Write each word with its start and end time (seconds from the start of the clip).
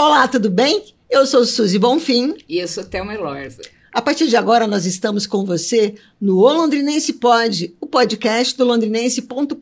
Olá, 0.00 0.28
tudo 0.28 0.48
bem? 0.48 0.94
Eu 1.10 1.26
sou 1.26 1.44
Suzy 1.44 1.76
Bonfim. 1.76 2.36
E 2.48 2.58
eu 2.58 2.68
sou 2.68 2.84
Thelma 2.84 3.14
Elorza. 3.14 3.62
A 3.92 4.00
partir 4.00 4.28
de 4.28 4.36
agora, 4.36 4.64
nós 4.64 4.86
estamos 4.86 5.26
com 5.26 5.44
você 5.44 5.96
no 6.20 6.36
O 6.36 6.52
Londrinense 6.52 7.14
Pod, 7.14 7.74
o 7.80 7.86
podcast 7.88 8.56
do 8.56 8.64
londrinense.com.br, 8.64 9.58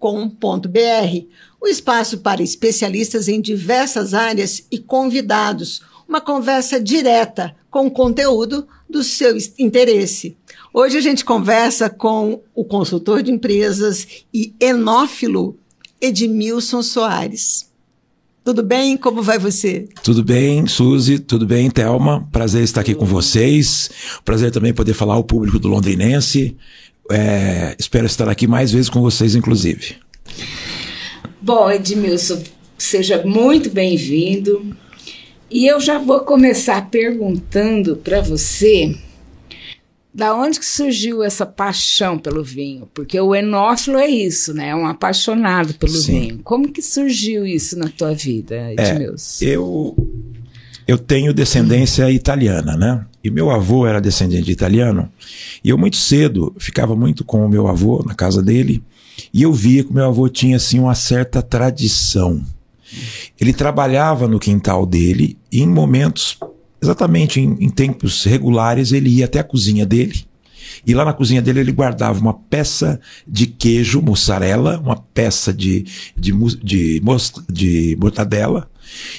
o 1.58 1.66
espaço 1.66 2.18
para 2.18 2.42
especialistas 2.42 3.28
em 3.28 3.40
diversas 3.40 4.12
áreas 4.12 4.66
e 4.70 4.78
convidados, 4.78 5.80
uma 6.06 6.20
conversa 6.20 6.78
direta 6.78 7.56
com 7.70 7.86
o 7.86 7.90
conteúdo 7.90 8.68
do 8.90 9.02
seu 9.02 9.38
interesse. 9.58 10.36
Hoje 10.70 10.98
a 10.98 11.00
gente 11.00 11.24
conversa 11.24 11.88
com 11.88 12.42
o 12.54 12.62
consultor 12.62 13.22
de 13.22 13.32
empresas 13.32 14.06
e 14.34 14.54
enófilo 14.60 15.58
Edmilson 15.98 16.82
Soares. 16.82 17.65
Tudo 18.46 18.62
bem? 18.62 18.96
Como 18.96 19.24
vai 19.24 19.40
você? 19.40 19.88
Tudo 20.04 20.22
bem, 20.22 20.68
Suzy. 20.68 21.18
Tudo 21.18 21.44
bem, 21.44 21.68
Thelma. 21.68 22.28
Prazer 22.30 22.62
estar 22.62 22.82
aqui 22.82 22.94
com 22.94 23.04
vocês. 23.04 23.90
Prazer 24.24 24.52
também 24.52 24.72
poder 24.72 24.94
falar 24.94 25.14
ao 25.14 25.24
público 25.24 25.58
do 25.58 25.66
Londrinense. 25.66 26.56
É, 27.10 27.74
espero 27.76 28.06
estar 28.06 28.28
aqui 28.28 28.46
mais 28.46 28.70
vezes 28.70 28.88
com 28.88 29.00
vocês, 29.00 29.34
inclusive. 29.34 29.96
Bom, 31.42 31.68
Edmilson, 31.68 32.40
seja 32.78 33.20
muito 33.26 33.68
bem-vindo. 33.68 34.76
E 35.50 35.66
eu 35.66 35.80
já 35.80 35.98
vou 35.98 36.20
começar 36.20 36.88
perguntando 36.88 37.96
para 37.96 38.20
você 38.20 38.94
da 40.16 40.34
onde 40.34 40.58
que 40.58 40.64
surgiu 40.64 41.22
essa 41.22 41.44
paixão 41.44 42.18
pelo 42.18 42.42
vinho? 42.42 42.88
Porque 42.94 43.20
o 43.20 43.34
enófilo 43.34 43.98
é 43.98 44.06
isso, 44.06 44.54
né? 44.54 44.70
É 44.70 44.74
um 44.74 44.86
apaixonado 44.86 45.74
pelo 45.74 45.92
Sim. 45.92 46.20
vinho. 46.20 46.40
Como 46.42 46.72
que 46.72 46.80
surgiu 46.80 47.46
isso 47.46 47.78
na 47.78 47.90
tua 47.90 48.14
vida, 48.14 48.72
Edmilson? 48.72 49.44
É, 49.44 49.48
eu, 49.48 49.94
eu 50.88 50.96
tenho 50.96 51.34
descendência 51.34 52.10
italiana, 52.10 52.78
né? 52.78 53.04
E 53.22 53.28
meu 53.28 53.50
avô 53.50 53.86
era 53.86 54.00
descendente 54.00 54.44
de 54.44 54.52
italiano. 54.52 55.12
E 55.62 55.68
eu 55.68 55.76
muito 55.76 55.96
cedo 55.96 56.54
ficava 56.58 56.96
muito 56.96 57.22
com 57.22 57.44
o 57.44 57.48
meu 57.48 57.68
avô 57.68 58.02
na 58.06 58.14
casa 58.14 58.42
dele. 58.42 58.82
E 59.34 59.42
eu 59.42 59.52
via 59.52 59.84
que 59.84 59.90
o 59.90 59.94
meu 59.94 60.06
avô 60.06 60.30
tinha 60.30 60.56
assim 60.56 60.78
uma 60.78 60.94
certa 60.94 61.42
tradição. 61.42 62.42
Ele 63.38 63.52
trabalhava 63.52 64.26
no 64.26 64.38
quintal 64.38 64.86
dele 64.86 65.36
e 65.52 65.60
em 65.60 65.68
momentos 65.68 66.38
exatamente 66.82 67.40
em, 67.40 67.56
em 67.60 67.68
tempos 67.68 68.24
regulares, 68.24 68.92
ele 68.92 69.08
ia 69.10 69.24
até 69.24 69.38
a 69.38 69.44
cozinha 69.44 69.86
dele. 69.86 70.24
E 70.86 70.94
lá 70.94 71.04
na 71.04 71.12
cozinha 71.12 71.40
dele 71.40 71.60
ele 71.60 71.72
guardava 71.72 72.18
uma 72.18 72.34
peça 72.34 73.00
de 73.26 73.46
queijo, 73.46 74.02
mussarela, 74.02 74.78
uma 74.78 74.96
peça 74.96 75.52
de, 75.52 75.84
de, 76.16 76.32
de, 76.62 77.02
de 77.48 77.96
mortadela. 78.00 78.68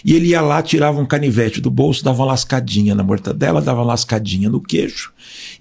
E 0.04 0.14
ele 0.14 0.28
ia 0.28 0.42
lá, 0.42 0.62
tirava 0.62 1.00
um 1.00 1.06
canivete 1.06 1.60
do 1.60 1.70
bolso, 1.70 2.04
dava 2.04 2.22
uma 2.22 2.28
lascadinha 2.28 2.96
na 2.96 3.04
mortadela, 3.04 3.62
dava 3.62 3.80
uma 3.82 3.88
lascadinha 3.88 4.50
no 4.50 4.62
queijo. 4.62 5.12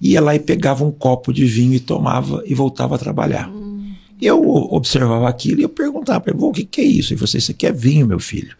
Ia 0.01 0.21
lá 0.21 0.35
e 0.35 0.39
pegava 0.39 0.85
um 0.85 0.91
copo 0.91 1.33
de 1.33 1.45
vinho 1.45 1.73
e 1.73 1.79
tomava 1.79 2.41
e 2.45 2.53
voltava 2.53 2.95
a 2.95 2.97
trabalhar. 2.97 3.49
Hum. 3.49 3.93
Eu 4.19 4.41
observava 4.47 5.29
aquilo 5.29 5.59
e 5.59 5.63
eu 5.63 5.69
perguntava 5.69 6.21
para 6.21 6.33
ele, 6.33 6.43
o 6.43 6.51
que, 6.51 6.63
que 6.63 6.81
é 6.81 6.85
isso? 6.85 7.13
E 7.13 7.15
você, 7.15 7.37
isso 7.37 7.51
aqui 7.51 7.67
é 7.67 7.71
vinho, 7.71 8.07
meu 8.07 8.19
filho. 8.19 8.55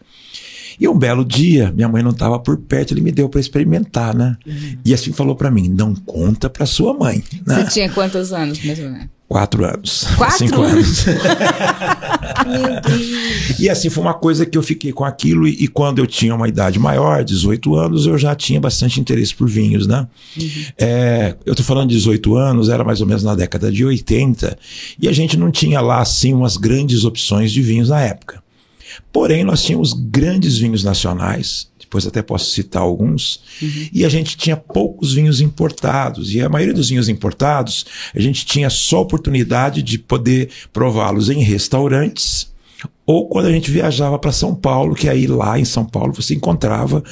E 0.80 0.86
um 0.86 0.96
belo 0.96 1.24
dia, 1.24 1.72
minha 1.72 1.88
mãe 1.88 2.02
não 2.02 2.12
estava 2.12 2.38
por 2.38 2.56
perto, 2.56 2.92
ele 2.92 3.00
me 3.00 3.10
deu 3.10 3.28
para 3.28 3.40
experimentar, 3.40 4.14
né? 4.14 4.36
Uhum. 4.46 4.78
E 4.84 4.94
assim 4.94 5.12
falou 5.12 5.34
para 5.34 5.50
mim: 5.50 5.68
não 5.68 5.94
conta 5.94 6.48
para 6.48 6.66
sua 6.66 6.94
mãe. 6.94 7.22
Né? 7.46 7.56
Você 7.56 7.64
tinha 7.74 7.90
quantos 7.90 8.32
anos 8.32 8.62
mesmo, 8.62 8.88
né? 8.90 9.08
Quatro 9.28 9.62
anos. 9.62 10.04
Quatro? 10.16 10.38
Cinco 10.38 10.62
anos. 10.62 11.04
Meu 12.46 12.80
Deus. 12.80 13.60
E 13.60 13.68
assim 13.68 13.90
foi 13.90 14.02
uma 14.02 14.14
coisa 14.14 14.46
que 14.46 14.56
eu 14.56 14.62
fiquei 14.62 14.90
com 14.90 15.04
aquilo, 15.04 15.46
e, 15.46 15.64
e, 15.64 15.68
quando 15.68 15.98
eu 15.98 16.06
tinha 16.06 16.34
uma 16.34 16.48
idade 16.48 16.78
maior, 16.78 17.22
18 17.22 17.74
anos, 17.74 18.06
eu 18.06 18.16
já 18.16 18.34
tinha 18.34 18.58
bastante 18.58 18.98
interesse 18.98 19.34
por 19.34 19.46
vinhos, 19.46 19.86
né? 19.86 20.06
Uhum. 20.36 20.64
É, 20.78 21.36
eu 21.44 21.54
tô 21.54 21.62
falando 21.62 21.90
de 21.90 21.96
18 21.96 22.36
anos, 22.36 22.68
era 22.70 22.82
mais 22.82 23.02
ou 23.02 23.06
menos 23.06 23.22
na 23.22 23.34
década 23.34 23.70
de 23.70 23.84
80, 23.84 24.56
e 24.98 25.06
a 25.08 25.12
gente 25.12 25.36
não 25.36 25.50
tinha 25.50 25.80
lá, 25.80 26.00
assim, 26.00 26.32
umas 26.32 26.56
grandes 26.56 27.04
opções 27.04 27.52
de 27.52 27.60
vinhos 27.60 27.90
na 27.90 28.00
época. 28.00 28.42
Porém, 29.12 29.44
nós 29.44 29.62
tínhamos 29.62 29.92
grandes 29.92 30.58
vinhos 30.58 30.84
nacionais, 30.84 31.70
depois 31.78 32.06
até 32.06 32.22
posso 32.22 32.50
citar 32.50 32.82
alguns, 32.82 33.42
uhum. 33.62 33.88
e 33.92 34.04
a 34.04 34.08
gente 34.08 34.36
tinha 34.36 34.56
poucos 34.56 35.14
vinhos 35.14 35.40
importados. 35.40 36.34
E 36.34 36.40
a 36.40 36.48
maioria 36.48 36.74
dos 36.74 36.90
vinhos 36.90 37.08
importados, 37.08 37.86
a 38.14 38.20
gente 38.20 38.44
tinha 38.44 38.68
só 38.68 39.00
oportunidade 39.00 39.82
de 39.82 39.98
poder 39.98 40.50
prová-los 40.72 41.30
em 41.30 41.42
restaurantes 41.42 42.48
ou 43.08 43.26
quando 43.26 43.46
a 43.46 43.50
gente 43.50 43.70
viajava 43.70 44.18
para 44.18 44.30
São 44.30 44.54
Paulo, 44.54 44.94
que 44.94 45.08
aí 45.08 45.26
lá 45.26 45.58
em 45.58 45.64
São 45.64 45.82
Paulo 45.82 46.12
você 46.12 46.34
encontrava 46.34 47.02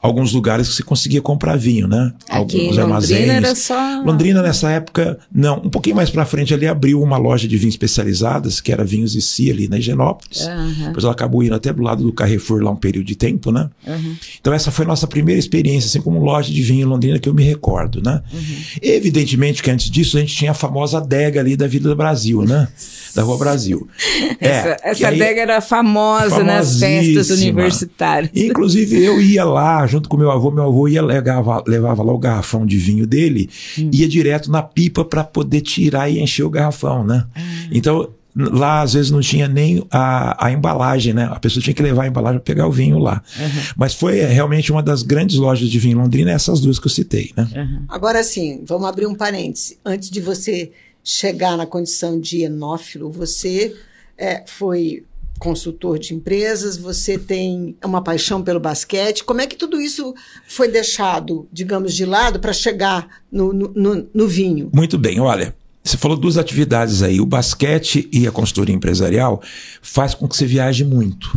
alguns 0.00 0.32
lugares 0.32 0.68
que 0.68 0.74
você 0.74 0.82
conseguia 0.82 1.22
comprar 1.22 1.56
vinho, 1.56 1.88
né? 1.88 2.12
Aqui 2.28 2.60
Alguns 2.60 2.78
armazéns. 2.78 3.20
Londrina 3.20 3.32
era 3.32 3.54
só... 3.54 4.02
Londrina 4.02 4.42
nessa 4.42 4.70
época, 4.70 5.18
não. 5.32 5.56
Um 5.56 5.70
pouquinho 5.70 5.96
mais 5.96 6.10
para 6.10 6.26
frente 6.26 6.52
ali 6.52 6.66
abriu 6.66 7.02
uma 7.02 7.16
loja 7.16 7.48
de 7.48 7.56
vinhos 7.56 7.74
especializadas, 7.74 8.60
que 8.60 8.70
era 8.70 8.84
Vinhos 8.84 9.14
e 9.14 9.22
Si 9.22 9.50
ali 9.50 9.68
na 9.68 9.78
Higienópolis. 9.78 10.46
Uhum. 10.46 10.86
Depois 10.86 11.04
ela 11.04 11.12
acabou 11.12 11.42
indo 11.42 11.54
até 11.54 11.72
do 11.72 11.82
lado 11.82 12.02
do 12.02 12.12
Carrefour 12.12 12.62
lá 12.62 12.70
um 12.70 12.76
período 12.76 13.06
de 13.06 13.16
tempo, 13.16 13.50
né? 13.50 13.68
Uhum. 13.86 14.16
Então 14.40 14.52
essa 14.52 14.70
foi 14.70 14.84
a 14.84 14.88
nossa 14.88 15.06
primeira 15.06 15.38
experiência, 15.38 15.88
assim 15.88 16.02
como 16.02 16.20
loja 16.20 16.52
de 16.52 16.62
vinho 16.62 16.82
em 16.82 16.88
Londrina 16.88 17.18
que 17.18 17.28
eu 17.28 17.34
me 17.34 17.42
recordo, 17.42 18.02
né? 18.02 18.22
Uhum. 18.32 18.56
Evidentemente 18.82 19.62
que 19.62 19.70
antes 19.70 19.90
disso 19.90 20.18
a 20.18 20.20
gente 20.20 20.36
tinha 20.36 20.50
a 20.50 20.54
famosa 20.54 20.98
adega 20.98 21.40
ali 21.40 21.56
da 21.56 21.66
Vida 21.66 21.88
do 21.88 21.96
Brasil, 21.96 22.42
né? 22.42 22.68
Da 23.14 23.22
Rua 23.22 23.38
Brasil. 23.38 23.88
essa, 24.38 24.68
é, 24.68 24.78
essa 24.82 25.08
adega 25.08 25.37
era 25.38 25.60
famosa 25.60 26.42
nas 26.42 26.78
festas 26.78 27.30
universitárias. 27.30 28.30
Inclusive, 28.34 29.02
eu 29.02 29.20
ia 29.20 29.44
lá 29.44 29.86
junto 29.86 30.08
com 30.08 30.16
meu 30.16 30.30
avô, 30.30 30.50
meu 30.50 30.64
avô 30.64 30.88
ia 30.88 31.02
levava, 31.02 31.62
levava 31.66 32.02
lá 32.02 32.12
o 32.12 32.18
garrafão 32.18 32.66
de 32.66 32.76
vinho 32.76 33.06
dele, 33.06 33.48
hum. 33.78 33.90
ia 33.92 34.08
direto 34.08 34.50
na 34.50 34.62
pipa 34.62 35.04
para 35.04 35.24
poder 35.24 35.60
tirar 35.60 36.10
e 36.10 36.20
encher 36.20 36.44
o 36.44 36.50
garrafão, 36.50 37.04
né? 37.04 37.26
Hum. 37.36 37.68
Então, 37.72 38.08
lá 38.36 38.82
às 38.82 38.92
vezes 38.92 39.10
não 39.10 39.20
tinha 39.20 39.48
nem 39.48 39.84
a, 39.90 40.46
a 40.46 40.52
embalagem, 40.52 41.12
né? 41.12 41.28
A 41.30 41.40
pessoa 41.40 41.62
tinha 41.62 41.74
que 41.74 41.82
levar 41.82 42.04
a 42.04 42.08
embalagem 42.08 42.38
para 42.38 42.54
pegar 42.54 42.68
o 42.68 42.72
vinho 42.72 42.98
lá. 42.98 43.22
Uhum. 43.38 43.62
Mas 43.76 43.94
foi 43.94 44.20
realmente 44.20 44.70
uma 44.70 44.82
das 44.82 45.02
grandes 45.02 45.36
lojas 45.36 45.68
de 45.68 45.78
vinho 45.78 45.98
em 45.98 46.02
Londrina, 46.02 46.30
essas 46.30 46.60
duas 46.60 46.78
que 46.78 46.86
eu 46.86 46.90
citei, 46.90 47.32
né? 47.36 47.48
Uhum. 47.54 47.84
Agora 47.88 48.22
sim, 48.22 48.62
vamos 48.64 48.88
abrir 48.88 49.06
um 49.06 49.14
parêntese. 49.14 49.78
Antes 49.84 50.10
de 50.10 50.20
você 50.20 50.70
chegar 51.02 51.56
na 51.56 51.66
condição 51.66 52.20
de 52.20 52.42
enófilo, 52.42 53.10
você 53.10 53.74
é, 54.16 54.44
foi 54.46 55.04
consultor 55.38 55.98
de 55.98 56.14
empresas, 56.14 56.76
você 56.76 57.16
tem 57.18 57.76
uma 57.84 58.02
paixão 58.02 58.42
pelo 58.42 58.60
basquete. 58.60 59.24
Como 59.24 59.40
é 59.40 59.46
que 59.46 59.56
tudo 59.56 59.80
isso 59.80 60.14
foi 60.46 60.68
deixado, 60.68 61.48
digamos, 61.52 61.94
de 61.94 62.04
lado 62.04 62.40
para 62.40 62.52
chegar 62.52 63.22
no, 63.30 63.52
no, 63.52 64.08
no, 64.12 64.28
vinho? 64.28 64.70
Muito 64.72 64.98
bem, 64.98 65.20
olha. 65.20 65.54
Você 65.82 65.96
falou 65.96 66.16
duas 66.16 66.36
atividades 66.36 67.02
aí. 67.02 67.20
O 67.20 67.26
basquete 67.26 68.08
e 68.12 68.26
a 68.26 68.32
consultoria 68.32 68.74
empresarial 68.74 69.40
faz 69.80 70.14
com 70.14 70.28
que 70.28 70.36
você 70.36 70.44
viaje 70.44 70.84
muito. 70.84 71.32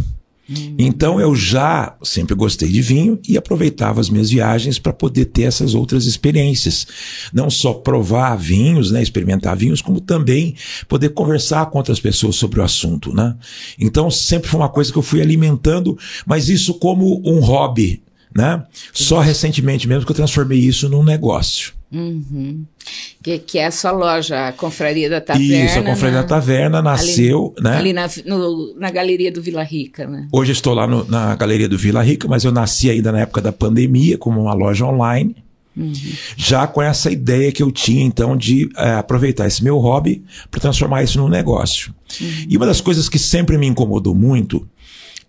Hum. 0.50 0.76
Então 0.78 1.20
eu 1.20 1.36
já 1.36 1.96
sempre 2.04 2.36
gostei 2.36 2.70
de 2.70 2.82
vinho 2.82 3.20
e 3.28 3.38
aproveitava 3.38 4.02
as 4.02 4.10
minhas 4.10 4.30
viagens 4.30 4.80
para 4.80 4.92
poder 4.92 5.26
ter 5.26 5.44
essas 5.44 5.74
outras 5.74 6.06
experiências. 6.06 6.88
Não 7.34 7.50
só 7.50 7.74
provar 7.74 8.36
vinhos, 8.36 8.92
né, 8.92 9.02
experimentar 9.02 9.56
vinhos, 9.56 9.82
como 9.82 10.02
também 10.02 10.56
poder 10.88 11.10
conversar 11.10 11.68
com 11.68 11.78
outras 11.78 12.00
pessoas 12.00 12.36
sobre 12.36 12.60
o 12.60 12.64
assunto, 12.64 13.14
né? 13.14 13.36
Então 13.80 14.10
sempre 14.10 14.50
foi 14.50 14.60
uma 14.60 14.70
coisa 14.70 14.92
que 14.92 14.98
eu 14.98 15.04
fui 15.04 15.22
alimentando, 15.22 15.98
mas 16.26 16.50
isso 16.50 16.74
como 16.76 17.22
um 17.26 17.40
hobby, 17.40 18.02
né? 18.36 18.64
Só 18.94 19.20
recentemente 19.20 19.88
mesmo 19.88 20.06
que 20.06 20.12
eu 20.12 20.16
transformei 20.16 20.60
isso 20.60 20.90
num 20.90 21.04
negócio. 21.04 21.81
Uhum. 21.92 22.66
Que, 23.22 23.38
que 23.38 23.60
é 23.60 23.66
a 23.66 23.72
sua 23.72 23.92
loja, 23.92 24.48
a 24.48 24.54
Confraria 24.54 25.10
da 25.10 25.22
Taverna. 25.22 25.66
Isso, 25.66 25.80
a 25.80 25.84
Confraria 25.84 26.18
na, 26.18 26.22
da 26.22 26.28
Taverna 26.28 26.82
nasceu, 26.82 27.54
ali, 27.58 27.64
né? 27.64 27.78
Ali 27.78 27.94
na, 27.94 28.10
no, 28.26 28.76
na 28.80 28.90
Galeria 28.90 29.32
do 29.32 29.42
Vila 29.42 29.62
Rica, 29.62 30.08
né? 30.08 30.28
Hoje 30.32 30.54
estou 30.54 30.74
lá 30.74 30.88
no, 30.88 31.06
na 31.06 31.36
Galeria 31.36 31.68
do 31.68 31.78
Vila 31.78 32.02
Rica, 32.02 32.28
mas 32.28 32.44
eu 32.44 32.52
nasci 32.52 32.90
ainda 32.90 33.12
na 33.12 33.20
época 33.22 33.42
da 33.42 33.52
pandemia 33.52 34.18
como 34.18 34.42
uma 34.42 34.54
loja 34.54 34.86
online. 34.86 35.36
Uhum. 35.76 35.94
Já 36.36 36.68
com 36.68 36.82
essa 36.82 37.12
ideia 37.12 37.52
que 37.52 37.64
eu 37.64 37.72
tinha, 37.72 38.04
então, 38.04 38.36
de 38.36 38.70
é, 38.76 38.94
aproveitar 38.94 39.48
esse 39.48 39.64
meu 39.64 39.78
hobby 39.78 40.24
para 40.50 40.60
transformar 40.60 41.04
isso 41.04 41.18
num 41.20 41.30
negócio. 41.30 41.94
Uhum. 42.20 42.46
E 42.50 42.58
uma 42.58 42.66
das 42.66 42.82
coisas 42.82 43.08
que 43.08 43.20
sempre 43.20 43.58
me 43.58 43.68
incomodou 43.68 44.16
muito 44.16 44.68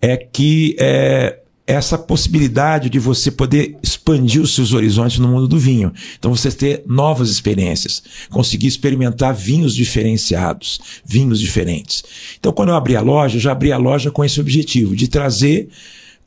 é 0.00 0.17
que 0.17 0.75
é, 0.81 1.38
essa 1.67 1.97
possibilidade 1.97 2.91
de 2.91 2.99
você 2.99 3.31
poder 3.31 3.76
expandir 3.82 4.43
os 4.43 4.55
seus 4.55 4.73
horizontes 4.73 5.19
no 5.19 5.29
mundo 5.29 5.47
do 5.47 5.59
vinho. 5.59 5.93
Então 6.19 6.35
você 6.35 6.50
ter 6.50 6.82
novas 6.87 7.31
experiências, 7.31 8.03
conseguir 8.31 8.67
experimentar 8.67 9.35
vinhos 9.35 9.75
diferenciados, 9.75 10.81
vinhos 11.05 11.38
diferentes. 11.38 12.03
Então 12.38 12.53
quando 12.53 12.70
eu 12.70 12.75
abri 12.75 12.97
a 12.97 13.00
loja, 13.00 13.37
eu 13.37 13.41
já 13.41 13.53
abri 13.53 13.70
a 13.73 13.79
loja 13.79 14.11
com 14.11 14.25
esse 14.25 14.41
objetivo 14.41 14.97
de 14.97 15.06
trazer 15.06 15.69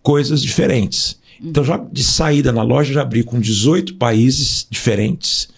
coisas 0.01 0.41
diferentes. 0.41 1.19
Então 1.41 1.63
já 1.63 1.77
de 1.77 2.03
saída 2.03 2.53
na 2.53 2.63
loja 2.63 2.93
já 2.93 3.01
abri 3.01 3.23
com 3.23 3.39
18 3.39 3.95
países 3.95 4.65
diferentes 4.69 5.49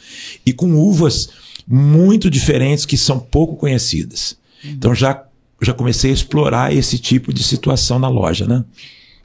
e 0.43 0.51
com 0.51 0.73
uvas 0.73 1.29
muito 1.67 2.31
diferentes 2.31 2.85
que 2.85 2.97
são 2.97 3.19
pouco 3.19 3.55
conhecidas. 3.55 4.37
Então 4.63 4.95
já 4.95 5.23
já 5.61 5.73
comecei 5.73 6.11
a 6.11 6.13
explorar 6.13 6.73
esse 6.73 6.99
tipo 6.99 7.33
de 7.33 7.43
situação 7.43 7.97
na 7.97 8.07
loja, 8.07 8.45
né? 8.45 8.63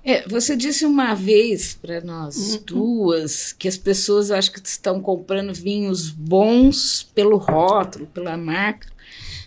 É, 0.05 0.27
você 0.29 0.57
disse 0.57 0.85
uma 0.85 1.15
vez 1.15 1.79
para 1.81 2.01
nós 2.01 2.55
uhum. 2.55 2.63
duas 2.67 3.53
que 3.53 3.69
as 3.69 3.77
pessoas 3.77 4.31
acham 4.31 4.55
que 4.55 4.67
estão 4.67 5.01
comprando 5.01 5.55
vinhos 5.55 6.11
bons 6.11 7.09
pelo 7.15 7.37
rótulo, 7.37 8.07
pela 8.07 8.37
marca, 8.37 8.89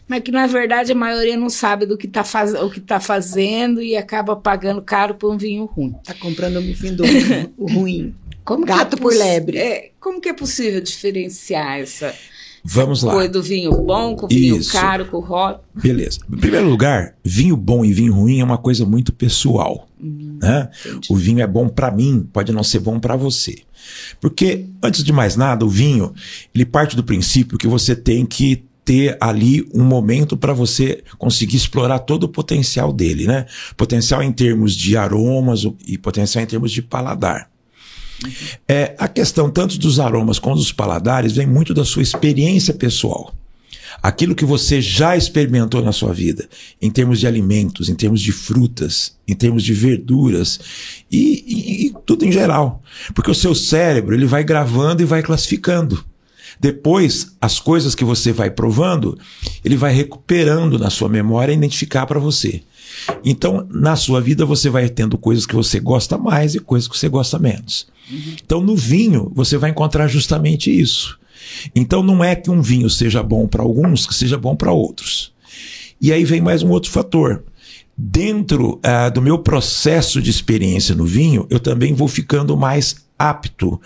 mas 0.07 0.21
que 0.21 0.31
na 0.31 0.47
verdade 0.47 0.93
a 0.93 0.95
maioria 0.95 1.35
não 1.35 1.49
sabe 1.49 1.85
do 1.85 1.97
que 1.97 2.07
está 2.07 2.23
faz... 2.23 2.53
o 2.53 2.69
que 2.69 2.79
tá 2.79 3.01
fazendo 3.01 3.81
e 3.81 3.97
acaba 3.97 4.35
pagando 4.35 4.81
caro 4.81 5.15
por 5.15 5.33
um 5.33 5.37
vinho 5.37 5.65
ruim. 5.65 5.93
Está 5.97 6.13
comprando 6.13 6.59
um 6.59 6.73
vinho 6.73 7.53
ruim. 7.59 8.15
Como 8.45 8.63
é 8.63 8.67
Gato 8.67 8.95
é 8.95 8.99
por 8.99 9.13
lebre. 9.13 9.57
É, 9.57 9.91
como 9.99 10.21
que 10.21 10.29
é 10.29 10.33
possível 10.33 10.79
diferenciar 10.79 11.79
essa 11.79 12.15
Vamos 12.67 13.03
lá. 13.03 13.13
Coisa 13.13 13.29
do 13.29 13.43
vinho 13.43 13.71
bom 13.83 14.15
com 14.15 14.27
vinho 14.27 14.57
Isso. 14.57 14.71
caro, 14.71 15.05
com 15.05 15.19
rótulo. 15.19 15.63
Beleza. 15.75 16.19
Em 16.27 16.37
primeiro 16.37 16.67
lugar, 16.67 17.13
vinho 17.23 17.55
bom 17.55 17.85
e 17.85 17.93
vinho 17.93 18.11
ruim 18.11 18.39
é 18.39 18.43
uma 18.43 18.57
coisa 18.57 18.83
muito 18.87 19.13
pessoal. 19.13 19.87
Hum, 20.01 20.39
né? 20.41 20.67
O 21.07 21.15
vinho 21.15 21.41
é 21.41 21.47
bom 21.47 21.69
para 21.69 21.91
mim, 21.91 22.27
pode 22.33 22.51
não 22.51 22.63
ser 22.63 22.79
bom 22.79 22.99
para 22.99 23.15
você. 23.15 23.59
Porque, 24.19 24.65
antes 24.81 25.03
de 25.03 25.13
mais 25.13 25.35
nada, 25.35 25.63
o 25.63 25.69
vinho, 25.69 26.11
ele 26.55 26.65
parte 26.65 26.95
do 26.95 27.03
princípio 27.03 27.55
que 27.55 27.67
você 27.67 27.95
tem 27.95 28.25
que 28.25 28.65
ter 28.83 29.15
ali 29.21 29.69
um 29.71 29.83
momento 29.83 30.35
para 30.35 30.51
você 30.51 31.03
conseguir 31.19 31.57
explorar 31.57 31.99
todo 31.99 32.23
o 32.23 32.29
potencial 32.29 32.91
dele, 32.91 33.27
né? 33.27 33.45
Potencial 33.77 34.23
em 34.23 34.31
termos 34.31 34.75
de 34.75 34.97
aromas 34.97 35.67
e 35.85 35.99
potencial 35.99 36.43
em 36.43 36.47
termos 36.47 36.71
de 36.71 36.81
paladar. 36.81 37.47
É, 38.67 38.95
a 38.97 39.07
questão 39.07 39.49
tanto 39.49 39.77
dos 39.77 39.99
aromas 39.99 40.39
quanto 40.39 40.57
dos 40.57 40.71
paladares 40.71 41.33
vem 41.33 41.47
muito 41.47 41.73
da 41.73 41.85
sua 41.85 42.01
experiência 42.01 42.73
pessoal. 42.73 43.33
Aquilo 44.01 44.35
que 44.35 44.45
você 44.45 44.81
já 44.81 45.15
experimentou 45.15 45.81
na 45.81 45.91
sua 45.91 46.13
vida, 46.13 46.47
em 46.81 46.91
termos 46.91 47.19
de 47.19 47.27
alimentos, 47.27 47.89
em 47.89 47.95
termos 47.95 48.21
de 48.21 48.31
frutas, 48.31 49.15
em 49.27 49.33
termos 49.33 49.63
de 49.63 49.73
verduras 49.73 50.59
e, 51.11 51.43
e, 51.47 51.87
e 51.87 51.93
tudo 52.05 52.25
em 52.25 52.31
geral. 52.31 52.83
Porque 53.13 53.31
o 53.31 53.35
seu 53.35 53.55
cérebro 53.55 54.13
ele 54.13 54.25
vai 54.25 54.43
gravando 54.43 55.01
e 55.01 55.05
vai 55.05 55.23
classificando. 55.23 56.03
Depois, 56.59 57.35
as 57.41 57.59
coisas 57.59 57.95
que 57.95 58.03
você 58.03 58.31
vai 58.31 58.49
provando, 58.49 59.17
ele 59.63 59.75
vai 59.75 59.93
recuperando 59.93 60.79
na 60.79 60.89
sua 60.89 61.09
memória 61.09 61.51
e 61.51 61.55
identificar 61.55 62.05
para 62.05 62.19
você. 62.19 62.61
Então, 63.23 63.67
na 63.69 63.95
sua 63.95 64.21
vida, 64.21 64.45
você 64.45 64.69
vai 64.69 64.87
tendo 64.89 65.17
coisas 65.17 65.45
que 65.45 65.55
você 65.55 65.79
gosta 65.79 66.17
mais 66.17 66.55
e 66.55 66.59
coisas 66.59 66.87
que 66.87 66.97
você 66.97 67.09
gosta 67.09 67.37
menos. 67.37 67.87
Uhum. 68.09 68.35
Então, 68.43 68.61
no 68.61 68.75
vinho, 68.75 69.31
você 69.35 69.57
vai 69.57 69.71
encontrar 69.71 70.07
justamente 70.07 70.71
isso. 70.71 71.17
Então, 71.75 72.01
não 72.01 72.23
é 72.23 72.35
que 72.35 72.49
um 72.49 72.61
vinho 72.61 72.89
seja 72.89 73.21
bom 73.21 73.47
para 73.47 73.63
alguns, 73.63 74.05
que 74.05 74.13
seja 74.13 74.37
bom 74.37 74.55
para 74.55 74.71
outros. 74.71 75.33
E 76.01 76.11
aí 76.11 76.23
vem 76.23 76.41
mais 76.41 76.63
um 76.63 76.69
outro 76.69 76.91
fator. 76.91 77.43
Dentro 77.97 78.73
uh, 78.75 79.11
do 79.13 79.21
meu 79.21 79.39
processo 79.39 80.21
de 80.21 80.29
experiência 80.29 80.93
no 80.93 81.05
vinho, 81.05 81.47
eu 81.49 81.59
também 81.59 81.93
vou 81.93 82.07
ficando 82.07 82.57
mais 82.57 83.04
apto 83.17 83.79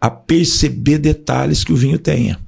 a 0.00 0.10
perceber 0.10 0.98
detalhes 0.98 1.64
que 1.64 1.72
o 1.72 1.76
vinho 1.76 1.98
tenha. 1.98 2.38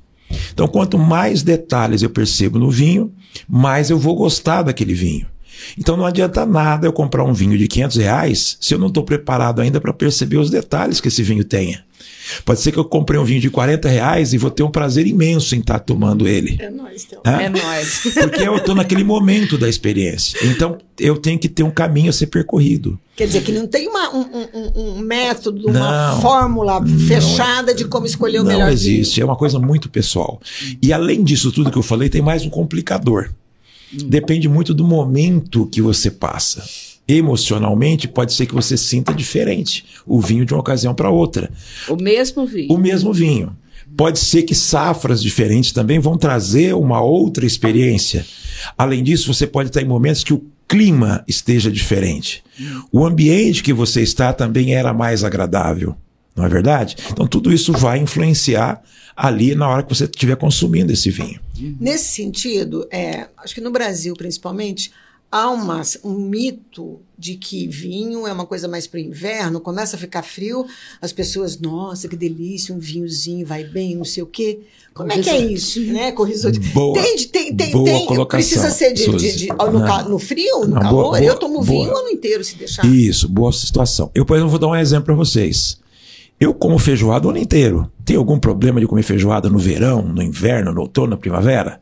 Então, 0.52 0.69
quanto 0.69 0.99
mais 0.99 1.43
detalhes 1.43 2.02
eu 2.02 2.11
percebo 2.11 2.58
no 2.58 2.70
vinho, 2.70 3.12
mais 3.49 3.90
eu 3.90 3.99
vou 3.99 4.14
gostar 4.14 4.62
daquele 4.62 4.94
vinho. 4.94 5.26
Então 5.76 5.96
não 5.96 6.06
adianta 6.06 6.46
nada 6.46 6.87
eu 6.87 6.93
comprar 6.93 7.25
um 7.25 7.32
vinho 7.32 7.58
de 7.58 7.67
500 7.67 7.96
reais 7.96 8.58
se 8.61 8.75
eu 8.75 8.79
não 8.79 8.88
estou 8.88 9.02
preparado 9.02 9.61
ainda 9.61 9.81
para 9.81 9.93
perceber 9.93 10.37
os 10.37 10.50
detalhes 10.50 11.00
que 11.00 11.08
esse 11.08 11.23
vinho 11.23 11.44
tenha. 11.44 11.85
Pode 12.44 12.60
ser 12.60 12.72
que 12.72 12.78
eu 12.78 12.84
comprei 12.84 13.19
um 13.19 13.25
vinho 13.25 13.40
de 13.40 13.50
40 13.50 13.88
reais 13.88 14.32
e 14.32 14.38
vou 14.38 14.50
ter 14.50 14.62
um 14.62 14.70
prazer 14.70 15.06
imenso 15.06 15.54
em 15.54 15.60
estar 15.60 15.75
tá 15.75 15.80
tomando 15.80 16.26
ele. 16.26 16.56
É 16.60 16.70
nóis, 16.70 17.06
então. 17.06 17.22
É, 17.25 17.44
é 17.44 17.48
nóis. 17.48 18.02
Porque 18.14 18.42
eu 18.42 18.56
estou 18.56 18.75
naquele 18.75 19.04
momento 19.04 19.56
da 19.56 19.69
experiência. 19.69 20.38
Então 20.44 20.78
eu 20.98 21.16
tenho 21.16 21.38
que 21.38 21.48
ter 21.48 21.62
um 21.62 21.70
caminho 21.70 22.10
a 22.10 22.12
ser 22.12 22.26
percorrido. 22.26 22.98
Quer 23.16 23.26
dizer 23.26 23.42
que 23.42 23.52
não 23.52 23.66
tem 23.66 23.88
uma, 23.88 24.14
um, 24.14 24.20
um, 24.20 24.72
um, 24.76 24.98
método, 25.00 25.72
não, 25.72 25.80
uma 25.80 26.20
fórmula 26.20 26.84
fechada 27.06 27.75
de 27.75 27.84
como 27.84 28.06
escolher 28.06 28.38
o 28.38 28.44
não 28.44 28.52
melhor 28.52 28.66
Não 28.66 28.72
existe, 28.72 29.16
vinho. 29.16 29.24
é 29.24 29.26
uma 29.26 29.36
coisa 29.36 29.58
muito 29.58 29.88
pessoal. 29.88 30.40
E 30.81 30.92
além 30.92 31.24
disso 31.24 31.50
tudo 31.50 31.70
que 31.70 31.78
eu 31.78 31.82
falei, 31.82 32.08
tem 32.08 32.22
mais 32.22 32.44
um 32.44 32.50
complicador. 32.50 33.31
Depende 33.92 34.48
muito 34.48 34.74
do 34.74 34.84
momento 34.84 35.66
que 35.66 35.81
você 35.81 36.10
passa. 36.10 36.62
Emocionalmente, 37.08 38.06
pode 38.06 38.34
ser 38.34 38.44
que 38.44 38.55
você 38.55 38.76
sinta 38.76 39.14
diferente 39.14 39.87
o 40.06 40.20
vinho 40.20 40.44
de 40.44 40.52
uma 40.52 40.60
ocasião 40.60 40.94
para 40.94 41.08
outra. 41.08 41.50
O 41.88 41.96
mesmo 41.96 42.46
vinho. 42.46 42.70
O 42.70 42.76
mesmo 42.76 43.12
vinho. 43.12 43.56
Pode 43.96 44.19
ser 44.19 44.43
que 44.43 44.55
safras 44.55 45.22
diferentes 45.22 45.72
também 45.72 45.99
vão 45.99 46.19
trazer 46.19 46.75
uma 46.75 47.00
outra 47.00 47.46
experiência. 47.46 48.26
Além 48.76 49.02
disso, 49.02 49.32
você 49.32 49.46
pode 49.46 49.70
estar 49.70 49.81
em 49.81 49.87
momentos 49.87 50.22
que 50.22 50.34
o 50.34 50.44
clima 50.69 51.25
esteja 51.26 51.70
diferente. 51.70 52.44
O 52.93 53.06
ambiente 53.06 53.62
que 53.62 53.72
você 53.72 54.02
está 54.02 54.32
também 54.32 54.75
era 54.75 54.93
mais 54.93 55.25
agradável. 55.25 55.96
Não 56.37 56.44
é 56.44 56.49
verdade? 56.49 56.96
Então, 57.10 57.26
tudo 57.26 57.52
isso 57.52 57.72
vai 57.72 57.99
influenciar 57.99 58.82
ali 59.16 59.55
na 59.55 59.69
hora 59.69 59.82
que 59.82 59.88
você 59.88 60.05
estiver 60.05 60.37
consumindo 60.37 60.93
esse 60.93 61.10
vinho. 61.10 61.40
Nesse 61.81 62.14
sentido, 62.14 62.87
é, 62.93 63.26
acho 63.38 63.55
que 63.55 63.60
no 63.60 63.72
Brasil 63.72 64.14
principalmente, 64.14 64.93
há 65.30 65.50
uma, 65.50 65.82
um 66.04 66.14
mito 66.14 67.00
de 67.19 67.34
que 67.34 67.66
vinho 67.66 68.26
é 68.26 68.32
uma 68.32 68.46
coisa 68.46 68.69
mais 68.69 68.86
para 68.86 68.98
o 68.98 69.00
inverno, 69.00 69.60
começa 69.60 69.96
a 69.96 69.98
ficar 69.98 70.22
frio, 70.22 70.66
as 71.00 71.12
pessoas, 71.12 71.58
nossa, 71.58 72.08
que 72.08 72.16
delícia, 72.16 72.75
um 72.75 72.78
vinhozinho 72.78 73.46
vai 73.46 73.64
bem, 73.64 73.96
não 73.96 74.04
sei 74.04 74.22
o 74.22 74.26
quê. 74.26 74.60
Como 74.94 75.12
é 75.12 75.19
que 75.19 75.30
é 75.30 75.38
isso, 75.38 75.80
né? 75.80 76.10
Com 76.10 76.25
risoto. 76.25 76.58
Boa, 76.72 77.00
tem, 77.00 77.16
tem, 77.19 77.54
tem, 77.54 77.70
boa 77.70 77.84
tem 77.84 78.06
colocação, 78.06 78.48
precisa 78.48 78.70
ser 78.70 78.92
de, 78.92 79.08
de, 79.16 79.36
de 79.36 79.46
no, 79.48 80.08
no, 80.08 80.19
frio, 80.19 80.60
no 80.62 80.75
não, 80.75 80.80
calor. 80.80 81.02
Boa, 81.04 81.22
eu 81.22 81.36
tomo 81.36 81.62
boa, 81.62 81.64
vinho 81.64 81.92
o 81.92 81.96
ano 81.96 82.08
inteiro 82.08 82.42
se 82.42 82.56
deixar. 82.56 82.84
Isso, 82.84 83.28
boa 83.28 83.52
situação. 83.52 84.10
Eu, 84.14 84.24
por 84.24 84.34
exemplo, 84.34 84.50
vou 84.50 84.58
dar 84.58 84.69
um 84.69 84.76
exemplo 84.76 85.04
para 85.04 85.14
vocês. 85.14 85.78
Eu 86.40 86.55
como 86.55 86.79
feijoada 86.79 87.26
o 87.26 87.31
ano 87.31 87.38
inteiro. 87.38 87.90
Tem 88.05 88.17
algum 88.17 88.38
problema 88.38 88.81
de 88.81 88.87
comer 88.87 89.02
feijoada 89.02 89.50
no 89.50 89.58
verão, 89.58 90.02
no 90.02 90.23
inverno, 90.23 90.73
no 90.73 90.82
outono, 90.82 91.08
na 91.08 91.17
primavera? 91.17 91.81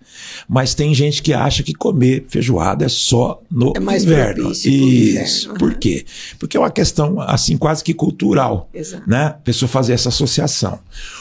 Mas 0.49 0.75
tem 0.75 0.95
gente 0.95 1.23
que 1.23 1.33
acha 1.33 1.63
que 1.63 1.75
comer 1.75 2.25
feijoada 2.29 2.85
é 2.85 2.89
só 2.89 3.41
no 3.51 3.75
é 3.77 3.81
mais 3.81 4.05
inverno. 4.05 4.51
Isso. 4.51 4.69
Inverno. 4.69 5.59
Por 5.59 5.75
quê? 5.75 6.05
Porque 6.39 6.57
é 6.57 6.61
uma 6.61 6.71
questão 6.71 7.21
assim 7.21 7.57
quase 7.57 7.85
que 7.85 7.93
cultural, 7.93 8.69
Exato. 8.73 9.09
né? 9.09 9.27
A 9.27 9.31
pessoa 9.31 9.69
fazer 9.69 9.93
essa 9.93 10.09
associação. 10.09 10.79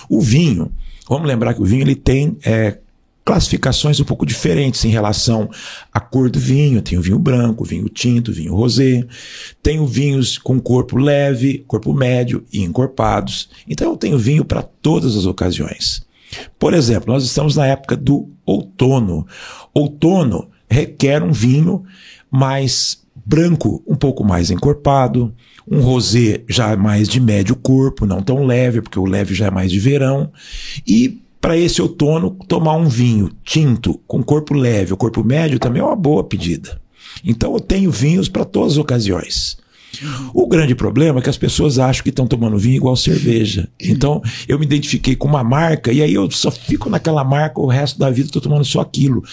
O 0.10 0.22
vinho, 0.22 0.72
vamos 1.08 1.28
lembrar 1.28 1.54
que 1.54 1.62
o 1.62 1.66
vinho 1.66 1.82
ele 1.82 1.96
tem 1.96 2.38
é, 2.44 2.78
classificações 3.26 4.00
um 4.00 4.04
pouco 4.04 4.24
diferentes 4.24 4.86
em 4.86 4.90
relação 4.90 5.50
à 5.92 6.00
cor 6.00 6.30
do 6.30 6.40
vinho. 6.40 6.82
Tem 6.82 6.96
o 6.96 7.02
vinho 7.02 7.18
branco, 7.18 7.66
vinho 7.66 7.90
tinto, 7.90 8.32
vinho 8.32 8.54
rosé. 8.54 9.04
Tenho 9.64 9.88
vinhos 9.88 10.38
com 10.38 10.60
corpo 10.60 10.96
leve, 10.96 11.66
corpo 11.68 11.92
médio 11.92 12.46
e 12.54 12.62
encorpados. 12.62 13.50
Então 13.68 13.90
eu 13.90 13.98
tenho 13.98 14.20
vinho 14.20 14.46
para 14.46 14.62
todas 14.62 15.18
as 15.18 15.26
ocasiões. 15.26 16.06
Por 16.60 16.74
exemplo, 16.76 17.12
nós 17.12 17.24
estamos 17.24 17.56
na 17.56 17.66
época 17.66 17.98
do 17.98 18.30
outono. 18.46 19.26
Outono 19.74 20.50
requer 20.70 21.24
um 21.24 21.32
vinho 21.32 21.84
mais 22.30 23.04
branco, 23.26 23.84
um 23.88 23.96
pouco 23.96 24.24
mais 24.24 24.52
encorpado, 24.52 25.34
um 25.68 25.80
rosé 25.80 26.44
já 26.48 26.76
mais 26.76 27.08
de 27.08 27.20
médio 27.20 27.56
corpo, 27.56 28.06
não 28.06 28.22
tão 28.22 28.46
leve, 28.46 28.82
porque 28.82 29.00
o 29.00 29.06
leve 29.06 29.34
já 29.34 29.48
é 29.48 29.52
mais 29.52 29.72
de 29.72 29.80
verão, 29.80 30.32
e 30.86 31.24
para 31.46 31.56
esse 31.56 31.80
outono, 31.80 32.36
tomar 32.48 32.76
um 32.76 32.90
vinho 32.90 33.30
tinto 33.44 34.02
com 34.08 34.24
corpo 34.24 34.56
leve 34.56 34.94
ou 34.94 34.98
corpo 34.98 35.24
médio 35.24 35.60
também 35.60 35.80
é 35.80 35.86
uma 35.86 35.96
boa 35.96 36.24
pedida. 36.24 36.82
Então 37.24 37.54
eu 37.54 37.60
tenho 37.60 37.92
vinhos 37.92 38.28
para 38.28 38.44
todas 38.44 38.72
as 38.72 38.78
ocasiões. 38.80 39.56
O 40.34 40.48
grande 40.48 40.74
problema 40.74 41.20
é 41.20 41.22
que 41.22 41.30
as 41.30 41.38
pessoas 41.38 41.78
acham 41.78 42.02
que 42.02 42.10
estão 42.10 42.26
tomando 42.26 42.58
vinho 42.58 42.78
igual 42.78 42.96
cerveja. 42.96 43.70
Então, 43.80 44.24
eu 44.48 44.58
me 44.58 44.66
identifiquei 44.66 45.16
com 45.16 45.28
uma 45.28 45.44
marca 45.44 45.92
e 45.92 46.02
aí 46.02 46.16
eu 46.16 46.30
só 46.32 46.50
fico 46.50 46.90
naquela 46.90 47.24
marca 47.24 47.62
o 47.62 47.68
resto 47.68 48.00
da 48.00 48.10
vida, 48.10 48.28
estou 48.28 48.42
tomando 48.42 48.66
só 48.66 48.82
aquilo. 48.82 49.24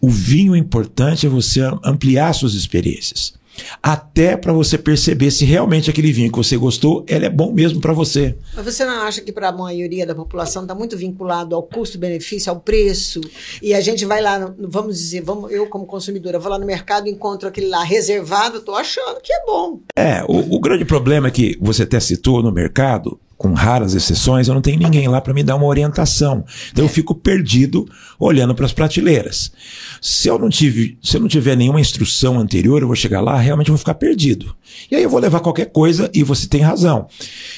O 0.00 0.08
vinho 0.08 0.56
importante 0.56 1.26
é 1.26 1.28
você 1.28 1.60
ampliar 1.84 2.32
suas 2.32 2.54
experiências 2.54 3.38
até 3.82 4.36
para 4.36 4.52
você 4.52 4.76
perceber 4.76 5.30
se 5.30 5.44
realmente 5.44 5.90
aquele 5.90 6.12
vinho 6.12 6.30
que 6.30 6.38
você 6.38 6.56
gostou, 6.56 7.04
ele 7.08 7.26
é 7.26 7.30
bom 7.30 7.52
mesmo 7.52 7.80
para 7.80 7.92
você. 7.92 8.36
Mas 8.54 8.64
você 8.64 8.84
não 8.84 9.02
acha 9.02 9.20
que 9.20 9.32
para 9.32 9.48
a 9.48 9.52
maioria 9.52 10.06
da 10.06 10.14
população 10.14 10.62
está 10.62 10.74
muito 10.74 10.96
vinculado 10.96 11.54
ao 11.54 11.62
custo-benefício, 11.62 12.50
ao 12.50 12.60
preço? 12.60 13.20
E 13.62 13.74
a 13.74 13.80
gente 13.80 14.04
vai 14.04 14.20
lá, 14.20 14.52
vamos 14.58 14.98
dizer, 14.98 15.22
vamos, 15.22 15.50
eu 15.50 15.66
como 15.66 15.86
consumidora, 15.86 16.38
vou 16.38 16.50
lá 16.50 16.58
no 16.58 16.66
mercado 16.66 17.06
e 17.06 17.10
encontro 17.10 17.48
aquele 17.48 17.68
lá 17.68 17.82
reservado, 17.82 18.58
estou 18.58 18.74
achando 18.74 19.20
que 19.20 19.32
é 19.32 19.44
bom. 19.44 19.80
É, 19.96 20.22
o, 20.24 20.56
o 20.56 20.60
grande 20.60 20.84
problema 20.84 21.28
é 21.28 21.30
que 21.30 21.56
você 21.60 21.82
até 21.82 22.00
citou 22.00 22.42
no 22.42 22.52
mercado, 22.52 23.18
com 23.40 23.54
raras 23.54 23.94
exceções, 23.94 24.48
eu 24.48 24.54
não 24.54 24.60
tenho 24.60 24.78
ninguém 24.78 25.08
lá 25.08 25.18
para 25.18 25.32
me 25.32 25.42
dar 25.42 25.56
uma 25.56 25.64
orientação. 25.64 26.44
Então 26.70 26.84
eu 26.84 26.90
fico 26.90 27.14
perdido 27.14 27.88
olhando 28.18 28.54
para 28.54 28.66
as 28.66 28.72
prateleiras. 28.74 29.50
Se 29.98 30.28
eu 30.28 30.38
não 30.38 30.50
tive, 30.50 30.98
se 31.02 31.16
eu 31.16 31.22
não 31.22 31.26
tiver 31.26 31.56
nenhuma 31.56 31.80
instrução 31.80 32.38
anterior, 32.38 32.82
eu 32.82 32.86
vou 32.86 32.94
chegar 32.94 33.22
lá, 33.22 33.38
realmente 33.38 33.70
vou 33.70 33.78
ficar 33.78 33.94
perdido. 33.94 34.54
E 34.90 34.94
aí 34.94 35.02
eu 35.02 35.08
vou 35.08 35.18
levar 35.18 35.40
qualquer 35.40 35.72
coisa 35.72 36.10
e 36.12 36.22
você 36.22 36.46
tem 36.46 36.60
razão. 36.60 37.06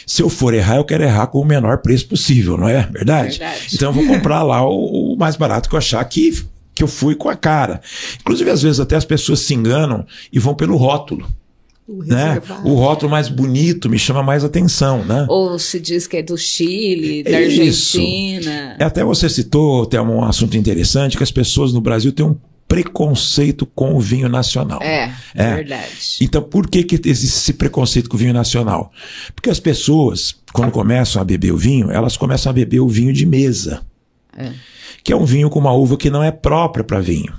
Se 0.07 0.23
eu 0.23 0.29
for 0.29 0.55
errar, 0.55 0.77
eu 0.77 0.85
quero 0.85 1.03
errar 1.03 1.27
com 1.27 1.41
o 1.41 1.45
menor 1.45 1.79
preço 1.79 2.07
possível, 2.07 2.57
não 2.57 2.69
é 2.69 2.89
verdade? 2.89 3.41
verdade. 3.41 3.75
Então 3.75 3.89
eu 3.89 3.93
vou 3.93 4.07
comprar 4.07 4.45
lá 4.45 4.65
o, 4.65 5.15
o 5.15 5.17
mais 5.17 5.35
barato 5.35 5.69
que 5.69 5.75
eu 5.75 5.79
achar 5.79 6.05
que 6.05 6.47
que 6.75 6.83
eu 6.83 6.89
fui 6.89 7.17
com 7.17 7.29
a 7.29 7.35
cara. 7.35 7.83
Inclusive, 8.21 8.49
às 8.49 8.63
vezes, 8.63 8.81
até 8.81 8.97
as 8.97 9.05
pessoas 9.05 9.41
se 9.41 9.53
enganam 9.53 10.07
e 10.33 10.39
vão 10.39 10.55
pelo 10.55 10.77
rótulo. 10.77 11.29
O 11.87 12.03
né? 12.05 12.41
O 12.65 12.75
rótulo 12.75 13.11
mais 13.11 13.29
bonito 13.29 13.91
me 13.91 13.99
chama 13.99 14.23
mais 14.23 14.45
atenção, 14.45 15.05
né? 15.05 15.27
Ou 15.29 15.59
se 15.59 15.81
diz 15.81 16.07
que 16.07 16.17
é 16.19 16.23
do 16.23 16.39
Chile, 16.39 17.23
da 17.23 17.41
Isso. 17.41 17.99
Argentina. 17.99 18.77
Até 18.81 19.05
você 19.05 19.29
citou, 19.29 19.85
tem 19.87 20.01
um 20.01 20.23
assunto 20.25 20.57
interessante, 20.57 21.17
que 21.17 21.23
as 21.23 21.31
pessoas 21.33 21.73
no 21.73 21.81
Brasil 21.81 22.13
têm 22.13 22.25
um 22.25 22.37
preconceito 22.69 23.67
com 23.67 23.95
o 23.95 24.01
vinho 24.01 24.29
nacional. 24.29 24.81
É, 24.83 25.13
É. 25.35 25.55
verdade. 25.57 25.89
Então, 26.23 26.43
por 26.43 26.69
que, 26.71 26.83
que 26.83 26.95
existe 27.09 27.37
esse 27.37 27.53
preconceito 27.53 28.09
com 28.09 28.17
o 28.17 28.19
vinho 28.19 28.33
nacional? 28.33 28.91
Porque 29.35 29.51
as 29.51 29.61
pessoas, 29.61 30.35
quando 30.53 30.71
começam 30.71 31.21
a 31.21 31.25
beber 31.25 31.53
o 31.53 31.57
vinho, 31.59 31.91
elas 31.91 32.17
começam 32.17 32.49
a 32.49 32.53
beber 32.53 32.81
o 32.81 32.89
vinho 32.89 33.13
de 33.13 33.27
mesa, 33.27 33.83
É. 34.37 34.53
que 35.05 35.13
é 35.13 35.17
um 35.17 35.25
vinho 35.27 35.51
com 35.51 35.59
uma 35.59 35.73
uva 35.75 35.97
que 35.99 36.09
não 36.09 36.23
é 36.23 36.31
própria 36.31 36.83
para 36.85 36.99
vinho. 37.01 37.35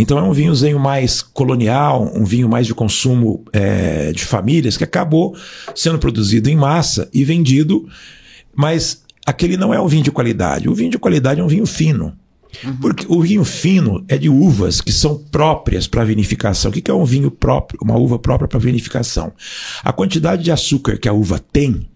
Então, 0.00 0.18
é 0.18 0.22
um 0.22 0.32
vinhozinho 0.32 0.80
mais 0.80 1.20
colonial, 1.20 2.10
um 2.14 2.24
vinho 2.24 2.48
mais 2.48 2.66
de 2.66 2.74
consumo 2.74 3.44
é, 3.52 4.12
de 4.12 4.24
famílias, 4.24 4.76
que 4.78 4.84
acabou 4.84 5.36
sendo 5.74 5.98
produzido 5.98 6.48
em 6.48 6.56
massa 6.56 7.06
e 7.12 7.22
vendido, 7.22 7.86
mas 8.56 9.02
aquele 9.26 9.58
não 9.58 9.74
é 9.74 9.80
um 9.80 9.86
vinho 9.86 10.02
de 10.02 10.10
qualidade. 10.10 10.70
O 10.70 10.74
vinho 10.74 10.90
de 10.90 10.98
qualidade 10.98 11.40
é 11.40 11.44
um 11.44 11.48
vinho 11.48 11.66
fino. 11.66 12.16
Porque 12.80 13.04
o 13.08 13.20
vinho 13.20 13.44
fino 13.44 14.02
é 14.08 14.16
de 14.16 14.30
uvas 14.30 14.80
que 14.80 14.90
são 14.90 15.18
próprias 15.18 15.86
para 15.86 16.02
vinificação. 16.02 16.70
O 16.70 16.74
que 16.74 16.90
é 16.90 16.94
um 16.94 17.04
vinho 17.04 17.30
próprio, 17.30 17.78
uma 17.82 17.96
uva 17.96 18.18
própria 18.18 18.48
para 18.48 18.58
vinificação? 18.58 19.32
A 19.84 19.92
quantidade 19.92 20.42
de 20.42 20.50
açúcar 20.50 20.96
que 20.96 21.08
a 21.08 21.12
uva 21.12 21.38
tem, 21.38 21.86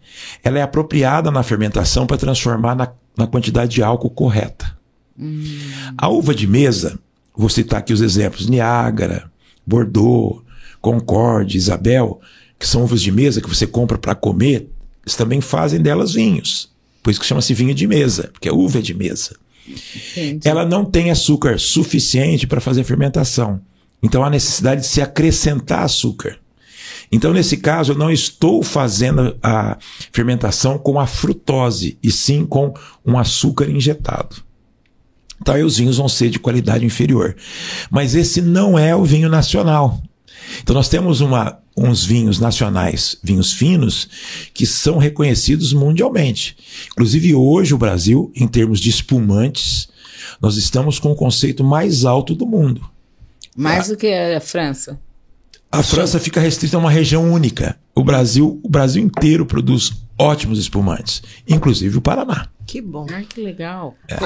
ela 0.44 0.58
é 0.58 0.62
apropriada 0.62 1.30
na 1.30 1.42
fermentação 1.42 2.06
para 2.06 2.18
transformar 2.18 2.76
na, 2.76 2.92
na 3.16 3.26
quantidade 3.26 3.72
de 3.72 3.82
álcool 3.82 4.10
correta. 4.10 4.76
A 5.96 6.08
uva 6.08 6.34
de 6.34 6.46
mesa, 6.46 6.98
vou 7.34 7.48
citar 7.48 7.80
aqui 7.80 7.92
os 7.92 8.00
exemplos: 8.00 8.48
Niágara, 8.48 9.30
Bordeaux, 9.66 10.42
Concorde, 10.80 11.56
Isabel, 11.56 12.20
que 12.58 12.66
são 12.66 12.84
uvas 12.84 13.02
de 13.02 13.10
mesa 13.10 13.40
que 13.40 13.48
você 13.48 13.66
compra 13.66 13.98
para 13.98 14.14
comer, 14.14 14.68
eles 15.04 15.16
também 15.16 15.40
fazem 15.40 15.80
delas 15.80 16.12
vinhos. 16.12 16.72
Por 17.02 17.10
isso 17.10 17.20
que 17.20 17.26
chama-se 17.26 17.52
vinho 17.52 17.74
de 17.74 17.86
mesa, 17.86 18.30
porque 18.32 18.48
a 18.48 18.54
uva 18.54 18.78
é 18.78 18.82
de 18.82 18.94
mesa 18.94 19.36
Entendi. 19.66 20.46
ela 20.48 20.64
não 20.64 20.84
tem 20.84 21.10
açúcar 21.10 21.58
suficiente 21.58 22.46
para 22.46 22.60
fazer 22.60 22.84
fermentação. 22.84 23.60
Então 24.02 24.24
há 24.24 24.30
necessidade 24.30 24.82
de 24.82 24.86
se 24.86 25.00
acrescentar 25.00 25.84
açúcar. 25.84 26.38
Então, 27.12 27.32
nesse 27.32 27.58
caso, 27.58 27.92
eu 27.92 27.96
não 27.96 28.10
estou 28.10 28.62
fazendo 28.62 29.36
a 29.42 29.76
fermentação 30.10 30.78
com 30.78 30.98
a 30.98 31.06
frutose, 31.06 31.96
e 32.02 32.10
sim 32.10 32.44
com 32.44 32.74
um 33.06 33.18
açúcar 33.18 33.70
injetado. 33.70 34.36
Então, 35.44 35.54
aí 35.56 35.62
os 35.62 35.76
vinhos 35.76 35.98
vão 35.98 36.08
ser 36.08 36.30
de 36.30 36.38
qualidade 36.38 36.86
inferior. 36.86 37.36
Mas 37.90 38.14
esse 38.14 38.40
não 38.40 38.78
é 38.78 38.96
o 38.96 39.04
vinho 39.04 39.28
nacional. 39.28 40.02
Então, 40.62 40.74
nós 40.74 40.88
temos 40.88 41.20
uma, 41.20 41.58
uns 41.76 42.02
vinhos 42.02 42.40
nacionais, 42.40 43.18
vinhos 43.22 43.52
finos, 43.52 44.08
que 44.54 44.64
são 44.64 44.96
reconhecidos 44.96 45.74
mundialmente. 45.74 46.56
Inclusive, 46.92 47.34
hoje, 47.34 47.74
o 47.74 47.78
Brasil, 47.78 48.32
em 48.34 48.48
termos 48.48 48.80
de 48.80 48.88
espumantes, 48.88 49.86
nós 50.40 50.56
estamos 50.56 50.98
com 50.98 51.12
o 51.12 51.14
conceito 51.14 51.62
mais 51.62 52.06
alto 52.06 52.34
do 52.34 52.46
mundo. 52.46 52.80
Mais 53.54 53.88
do 53.88 53.98
que 53.98 54.10
a 54.10 54.40
França. 54.40 54.98
A 55.70 55.82
França 55.82 56.18
fica 56.18 56.40
restrita 56.40 56.78
a 56.78 56.80
uma 56.80 56.90
região 56.90 57.30
única. 57.30 57.78
O 57.94 58.02
Brasil, 58.02 58.58
o 58.62 58.68
Brasil 58.70 59.02
inteiro 59.02 59.44
produz 59.44 59.92
ótimos 60.18 60.58
espumantes, 60.58 61.22
inclusive 61.48 61.98
o 61.98 62.00
Paraná. 62.00 62.46
Que 62.66 62.80
bom. 62.80 63.06
Ah, 63.10 63.22
que 63.28 63.40
legal. 63.42 63.94
É. 64.08 64.16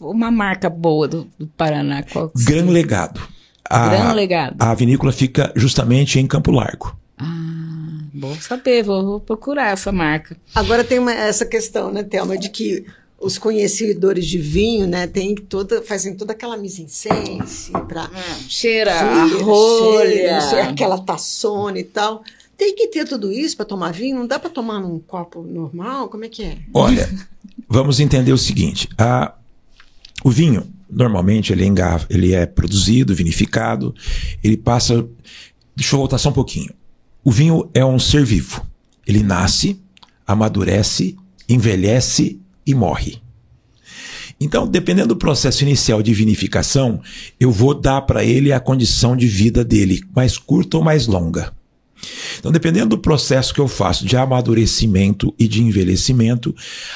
Uma 0.00 0.30
marca 0.30 0.68
boa 0.68 1.06
do, 1.06 1.28
do 1.38 1.46
Paraná. 1.46 2.02
Qual 2.02 2.28
que 2.30 2.44
Gran? 2.44 2.66
Legado. 2.70 3.20
A, 3.68 3.88
Gran 3.88 4.12
Legado. 4.12 4.56
A 4.58 4.74
vinícola 4.74 5.12
fica 5.12 5.52
justamente 5.56 6.18
em 6.18 6.26
Campo 6.26 6.50
Largo. 6.50 6.96
Ah, 7.18 7.24
bom 8.12 8.34
saber. 8.36 8.82
Vou, 8.82 9.04
vou 9.04 9.20
procurar 9.20 9.72
essa 9.72 9.92
marca. 9.92 10.36
Agora 10.54 10.82
tem 10.84 10.98
uma- 10.98 11.12
essa 11.12 11.46
questão, 11.46 11.92
né, 11.92 12.02
Thelma, 12.02 12.36
de 12.36 12.48
que 12.48 12.84
os 13.26 13.38
conhecedores 13.38 14.26
de 14.26 14.38
vinho, 14.38 14.86
né, 14.86 15.06
tem 15.06 15.34
toda, 15.34 15.82
fazem 15.82 16.14
toda 16.16 16.32
aquela 16.32 16.56
mise 16.56 16.82
en 16.82 16.88
scène 16.88 17.38
para 17.88 18.08
Cheira 18.48 18.94
a 18.94 19.24
rolha. 19.42 20.38
aquela 20.68 20.98
taçona 20.98 21.78
e 21.78 21.84
tal. 21.84 22.22
Tem 22.56 22.74
que 22.74 22.88
ter 22.88 23.04
tudo 23.06 23.30
isso 23.32 23.56
para 23.56 23.66
tomar 23.66 23.92
vinho? 23.92 24.16
Não 24.16 24.26
dá 24.26 24.38
para 24.38 24.48
tomar 24.48 24.80
num 24.80 24.98
copo 24.98 25.42
normal? 25.42 26.08
Como 26.08 26.24
é 26.24 26.28
que 26.28 26.42
é? 26.42 26.58
Olha, 26.72 27.06
vamos 27.68 28.00
entender 28.00 28.32
o 28.32 28.38
seguinte: 28.38 28.88
a, 28.96 29.34
o 30.24 30.30
vinho, 30.30 30.66
normalmente, 30.88 31.52
ele 31.52 31.64
é, 31.64 31.66
engarra- 31.66 32.06
ele 32.08 32.32
é 32.32 32.46
produzido, 32.46 33.14
vinificado, 33.14 33.94
ele 34.42 34.56
passa. 34.56 35.06
Deixa 35.74 35.94
eu 35.94 35.98
voltar 35.98 36.16
só 36.16 36.30
um 36.30 36.32
pouquinho. 36.32 36.72
O 37.22 37.30
vinho 37.30 37.68
é 37.74 37.84
um 37.84 37.98
ser 37.98 38.24
vivo. 38.24 38.64
Ele 39.06 39.22
nasce, 39.22 39.78
amadurece, 40.26 41.14
envelhece 41.48 42.40
e 42.66 42.74
morre. 42.74 43.20
Então, 44.38 44.66
dependendo 44.66 45.08
do 45.08 45.16
processo 45.16 45.62
inicial 45.62 46.02
de 46.02 46.12
vinificação, 46.12 47.00
eu 47.40 47.50
vou 47.50 47.72
dar 47.72 48.02
para 48.02 48.22
ele 48.22 48.52
a 48.52 48.60
condição 48.60 49.16
de 49.16 49.26
vida 49.26 49.64
dele, 49.64 50.02
mais 50.14 50.36
curta 50.36 50.76
ou 50.76 50.82
mais 50.84 51.06
longa. 51.06 51.54
Então, 52.38 52.52
dependendo 52.52 52.90
do 52.90 52.98
processo 52.98 53.54
que 53.54 53.60
eu 53.60 53.66
faço 53.66 54.04
de 54.04 54.16
amadurecimento 54.16 55.34
e 55.38 55.48
de 55.48 55.62
envelhecimento, 55.62 56.54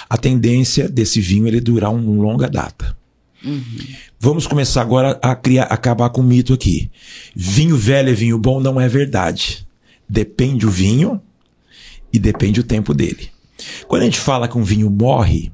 a 0.08 0.18
tendência 0.18 0.88
desse 0.88 1.20
vinho 1.20 1.46
é 1.46 1.48
ele 1.48 1.60
durar 1.60 1.90
uma 1.90 2.22
longa 2.22 2.48
data. 2.48 2.94
Vamos 4.18 4.46
começar 4.46 4.82
agora 4.82 5.18
a 5.22 5.34
criar, 5.34 5.64
acabar 5.64 6.10
com 6.10 6.20
o 6.20 6.24
mito 6.24 6.52
aqui. 6.52 6.90
Vinho 7.34 7.76
velho 7.76 8.10
é 8.10 8.12
vinho 8.12 8.38
bom 8.38 8.60
não 8.60 8.78
é 8.78 8.86
verdade. 8.86 9.66
Depende 10.06 10.66
o 10.66 10.70
vinho 10.70 11.20
e 12.12 12.18
depende 12.18 12.60
o 12.60 12.64
tempo 12.64 12.92
dele. 12.92 13.30
Quando 13.88 14.02
a 14.02 14.04
gente 14.04 14.20
fala 14.20 14.46
que 14.46 14.58
um 14.58 14.62
vinho 14.62 14.90
morre, 14.90 15.50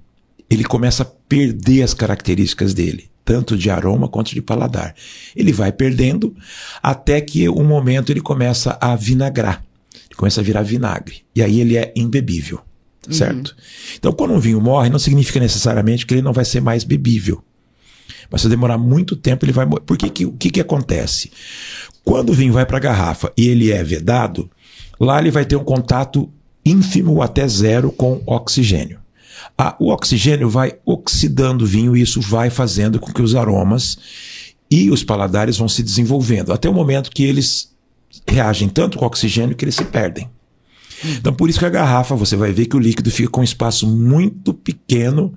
ele 0.48 0.64
começa 0.64 1.02
a 1.02 1.06
perder 1.06 1.82
as 1.82 1.92
características 1.92 2.72
dele, 2.72 3.10
tanto 3.24 3.56
de 3.56 3.68
aroma 3.70 4.08
quanto 4.08 4.32
de 4.32 4.40
paladar. 4.40 4.94
Ele 5.34 5.52
vai 5.52 5.72
perdendo 5.72 6.34
até 6.82 7.20
que 7.20 7.48
um 7.48 7.64
momento 7.64 8.10
ele 8.10 8.20
começa 8.20 8.78
a 8.80 8.94
vinagrar, 8.94 9.64
ele 9.94 10.16
começa 10.16 10.40
a 10.40 10.44
virar 10.44 10.62
vinagre. 10.62 11.24
E 11.34 11.42
aí 11.42 11.60
ele 11.60 11.76
é 11.76 11.92
imbebível, 11.96 12.60
certo? 13.10 13.56
Então, 13.98 14.12
quando 14.12 14.34
um 14.34 14.40
vinho 14.40 14.60
morre, 14.60 14.88
não 14.88 14.98
significa 14.98 15.40
necessariamente 15.40 16.06
que 16.06 16.14
ele 16.14 16.22
não 16.22 16.32
vai 16.32 16.44
ser 16.44 16.60
mais 16.60 16.84
bebível. 16.84 17.42
Mas 18.30 18.42
se 18.42 18.48
demorar 18.48 18.78
muito 18.78 19.16
tempo, 19.16 19.44
ele 19.44 19.52
vai 19.52 19.66
morrer. 19.66 19.82
Por 19.82 19.96
que, 19.96 20.10
que, 20.10 20.26
o 20.26 20.32
que, 20.32 20.50
que 20.50 20.60
acontece? 20.60 21.30
Quando 22.04 22.30
o 22.30 22.34
vinho 22.34 22.52
vai 22.52 22.66
para 22.66 22.76
a 22.76 22.80
garrafa 22.80 23.32
e 23.36 23.48
ele 23.48 23.72
é 23.72 23.82
vedado, 23.82 24.50
lá 24.98 25.20
ele 25.20 25.30
vai 25.30 25.44
ter 25.44 25.56
um 25.56 25.64
contato 25.64 26.30
ínfimo 26.64 27.22
até 27.22 27.46
zero 27.46 27.90
com 27.92 28.22
oxigênio. 28.26 29.00
Ah, 29.58 29.74
o 29.78 29.90
oxigênio 29.90 30.50
vai 30.50 30.74
oxidando 30.84 31.64
o 31.64 31.66
vinho 31.66 31.96
e 31.96 32.02
isso 32.02 32.20
vai 32.20 32.50
fazendo 32.50 33.00
com 33.00 33.12
que 33.12 33.22
os 33.22 33.34
aromas 33.34 33.96
e 34.70 34.90
os 34.90 35.02
paladares 35.02 35.56
vão 35.56 35.68
se 35.68 35.82
desenvolvendo, 35.82 36.52
até 36.52 36.68
o 36.68 36.74
momento 36.74 37.10
que 37.10 37.24
eles 37.24 37.74
reagem 38.26 38.68
tanto 38.68 38.98
com 38.98 39.04
o 39.04 39.08
oxigênio 39.08 39.56
que 39.56 39.64
eles 39.64 39.76
se 39.76 39.84
perdem. 39.84 40.28
Então, 41.04 41.32
por 41.32 41.48
isso 41.48 41.58
que 41.58 41.64
a 41.64 41.70
garrafa, 41.70 42.14
você 42.14 42.36
vai 42.36 42.52
ver 42.52 42.66
que 42.66 42.76
o 42.76 42.80
líquido 42.80 43.10
fica 43.10 43.28
com 43.28 43.40
um 43.40 43.44
espaço 43.44 43.86
muito 43.86 44.54
pequeno 44.54 45.34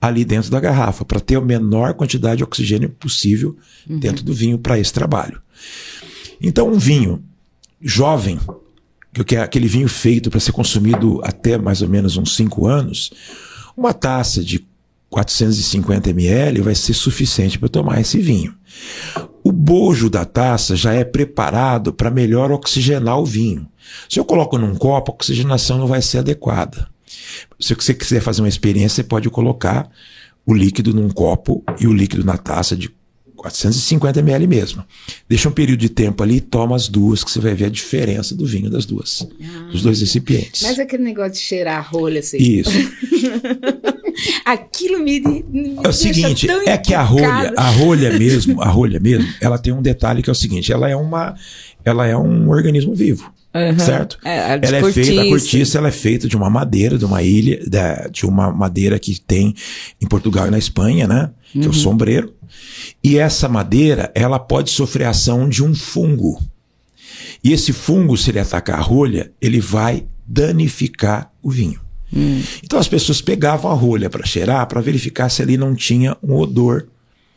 ali 0.00 0.24
dentro 0.24 0.50
da 0.50 0.60
garrafa, 0.60 1.04
para 1.04 1.18
ter 1.18 1.36
a 1.36 1.40
menor 1.40 1.94
quantidade 1.94 2.38
de 2.38 2.44
oxigênio 2.44 2.88
possível 2.88 3.56
dentro 3.86 4.24
do 4.24 4.32
vinho 4.32 4.58
para 4.58 4.78
esse 4.78 4.92
trabalho. 4.92 5.40
Então, 6.40 6.68
um 6.68 6.78
vinho 6.78 7.24
jovem, 7.80 8.38
que 9.26 9.34
é 9.34 9.40
aquele 9.40 9.66
vinho 9.66 9.88
feito 9.88 10.30
para 10.30 10.38
ser 10.38 10.52
consumido 10.52 11.20
até 11.24 11.58
mais 11.58 11.82
ou 11.82 11.88
menos 11.88 12.16
uns 12.16 12.36
5 12.36 12.66
anos, 12.66 13.10
uma 13.78 13.94
taça 13.94 14.42
de 14.42 14.66
450 15.08 16.10
ml 16.10 16.62
vai 16.62 16.74
ser 16.74 16.94
suficiente 16.94 17.60
para 17.60 17.68
tomar 17.68 18.00
esse 18.00 18.18
vinho. 18.18 18.52
O 19.44 19.52
bojo 19.52 20.10
da 20.10 20.24
taça 20.24 20.74
já 20.74 20.92
é 20.92 21.04
preparado 21.04 21.92
para 21.92 22.10
melhor 22.10 22.50
oxigenar 22.50 23.20
o 23.20 23.24
vinho. 23.24 23.68
Se 24.08 24.18
eu 24.18 24.24
coloco 24.24 24.58
num 24.58 24.74
copo, 24.74 25.12
a 25.12 25.14
oxigenação 25.14 25.78
não 25.78 25.86
vai 25.86 26.02
ser 26.02 26.18
adequada. 26.18 26.88
Se 27.60 27.72
você 27.72 27.94
quiser 27.94 28.20
fazer 28.20 28.42
uma 28.42 28.48
experiência, 28.48 28.96
você 28.96 29.04
pode 29.04 29.30
colocar 29.30 29.88
o 30.44 30.52
líquido 30.52 30.92
num 30.92 31.08
copo 31.08 31.62
e 31.78 31.86
o 31.86 31.92
líquido 31.92 32.24
na 32.24 32.36
taça 32.36 32.76
de 32.76 32.90
450 33.38 34.18
ml 34.20 34.46
mesmo. 34.46 34.84
Deixa 35.28 35.48
um 35.48 35.52
período 35.52 35.78
de 35.80 35.88
tempo 35.88 36.22
ali 36.22 36.36
e 36.36 36.40
toma 36.40 36.74
as 36.76 36.88
duas, 36.88 37.22
que 37.24 37.30
você 37.30 37.40
vai 37.40 37.54
ver 37.54 37.66
a 37.66 37.70
diferença 37.70 38.34
do 38.34 38.44
vinho 38.44 38.68
das 38.68 38.84
duas, 38.84 39.26
dos 39.70 39.82
dois 39.82 40.00
recipientes. 40.00 40.62
Mas 40.62 40.78
aquele 40.78 41.04
negócio 41.04 41.32
de 41.34 41.38
cheirar 41.38 41.78
a 41.78 41.80
rolha 41.80 42.20
assim. 42.20 42.36
Isso. 42.38 42.70
Aquilo 44.44 44.98
me, 45.02 45.20
me 45.20 45.76
É 45.84 45.88
o 45.88 45.92
seguinte, 45.92 46.48
é 46.66 46.76
que 46.76 46.92
a 46.94 47.02
rolha, 47.02 47.52
a 47.56 47.70
rolha 47.70 48.12
mesmo, 48.18 48.60
a 48.60 48.68
rolha 48.68 48.98
mesmo, 48.98 49.28
ela 49.40 49.58
tem 49.58 49.72
um 49.72 49.80
detalhe 49.82 50.22
que 50.22 50.28
é 50.30 50.32
o 50.32 50.36
seguinte, 50.36 50.72
ela 50.72 50.88
é 50.88 50.96
uma, 50.96 51.34
ela 51.84 52.06
é 52.06 52.16
um 52.16 52.48
organismo 52.48 52.94
vivo, 52.94 53.32
Aham. 53.54 53.78
certo? 53.78 54.18
É, 54.24 54.58
de 54.58 54.66
ela 54.66 54.78
é 54.78 54.92
feita, 54.92 55.12
a 55.12 55.14
cortiça. 55.14 55.28
cortiça, 55.28 55.78
ela 55.78 55.88
é 55.88 55.92
feita 55.92 56.26
de 56.26 56.36
uma 56.36 56.50
madeira, 56.50 56.98
de 56.98 57.04
uma 57.04 57.22
ilha, 57.22 57.60
de 58.10 58.26
uma 58.26 58.50
madeira 58.50 58.98
que 58.98 59.20
tem 59.20 59.54
em 60.00 60.06
Portugal 60.08 60.48
e 60.48 60.50
na 60.50 60.58
Espanha, 60.58 61.06
né? 61.06 61.30
Que 61.52 61.58
Uhum. 61.60 61.64
é 61.66 61.68
o 61.68 61.72
sombreiro. 61.72 62.34
E 63.02 63.18
essa 63.18 63.48
madeira, 63.48 64.12
ela 64.14 64.38
pode 64.38 64.70
sofrer 64.70 65.04
a 65.04 65.10
ação 65.10 65.48
de 65.48 65.62
um 65.62 65.74
fungo. 65.74 66.40
E 67.42 67.52
esse 67.52 67.72
fungo, 67.72 68.16
se 68.16 68.30
ele 68.30 68.40
atacar 68.40 68.78
a 68.78 68.82
rolha, 68.82 69.32
ele 69.40 69.60
vai 69.60 70.06
danificar 70.26 71.32
o 71.42 71.50
vinho. 71.50 71.80
Hum. 72.14 72.42
Então 72.62 72.78
as 72.78 72.88
pessoas 72.88 73.20
pegavam 73.20 73.70
a 73.70 73.74
rolha 73.74 74.10
para 74.10 74.26
cheirar, 74.26 74.66
para 74.66 74.80
verificar 74.80 75.28
se 75.28 75.42
ali 75.42 75.56
não 75.56 75.74
tinha 75.74 76.16
um 76.22 76.34
odor 76.34 76.86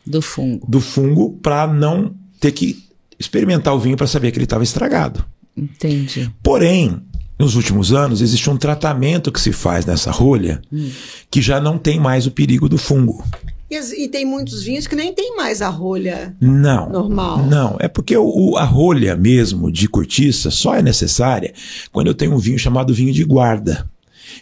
do 0.04 0.20
fungo, 0.20 0.66
do 0.66 0.80
fungo 0.80 1.38
para 1.42 1.66
não 1.66 2.14
ter 2.40 2.52
que 2.52 2.82
experimentar 3.18 3.74
o 3.74 3.78
vinho 3.78 3.96
para 3.96 4.06
saber 4.06 4.32
que 4.32 4.38
ele 4.38 4.44
estava 4.44 4.64
estragado. 4.64 5.24
Entendi. 5.56 6.30
Porém, 6.42 7.00
nos 7.38 7.54
últimos 7.54 7.92
anos, 7.92 8.20
existe 8.20 8.48
um 8.48 8.56
tratamento 8.56 9.30
que 9.30 9.40
se 9.40 9.52
faz 9.52 9.84
nessa 9.84 10.10
rolha 10.10 10.62
hum. 10.72 10.90
que 11.30 11.42
já 11.42 11.60
não 11.60 11.78
tem 11.78 12.00
mais 12.00 12.26
o 12.26 12.30
perigo 12.30 12.68
do 12.68 12.78
fungo. 12.78 13.24
E, 13.72 14.04
e, 14.04 14.08
tem 14.08 14.26
muitos 14.26 14.62
vinhos 14.62 14.86
que 14.86 14.94
nem 14.94 15.14
tem 15.14 15.34
mais 15.34 15.62
a 15.62 15.68
rolha 15.68 16.36
não, 16.38 16.90
normal. 16.90 17.46
Não, 17.46 17.76
é 17.80 17.88
porque 17.88 18.14
o, 18.14 18.56
a 18.58 18.64
rolha 18.64 19.16
mesmo 19.16 19.72
de 19.72 19.88
cortiça 19.88 20.50
só 20.50 20.74
é 20.74 20.82
necessária 20.82 21.54
quando 21.90 22.08
eu 22.08 22.14
tenho 22.14 22.34
um 22.34 22.38
vinho 22.38 22.58
chamado 22.58 22.92
vinho 22.92 23.12
de 23.12 23.24
guarda. 23.24 23.88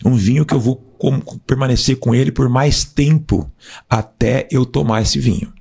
Um 0.04 0.16
vinho 0.16 0.44
que 0.44 0.52
eu 0.52 0.58
vou 0.60 0.76
com, 0.98 1.20
permanecer 1.46 1.96
com 1.96 2.12
ele 2.12 2.32
por 2.32 2.48
mais 2.48 2.84
tempo 2.84 3.50
até 3.88 4.48
eu 4.50 4.66
tomar 4.66 5.02
esse 5.02 5.18
vinho. 5.18 5.52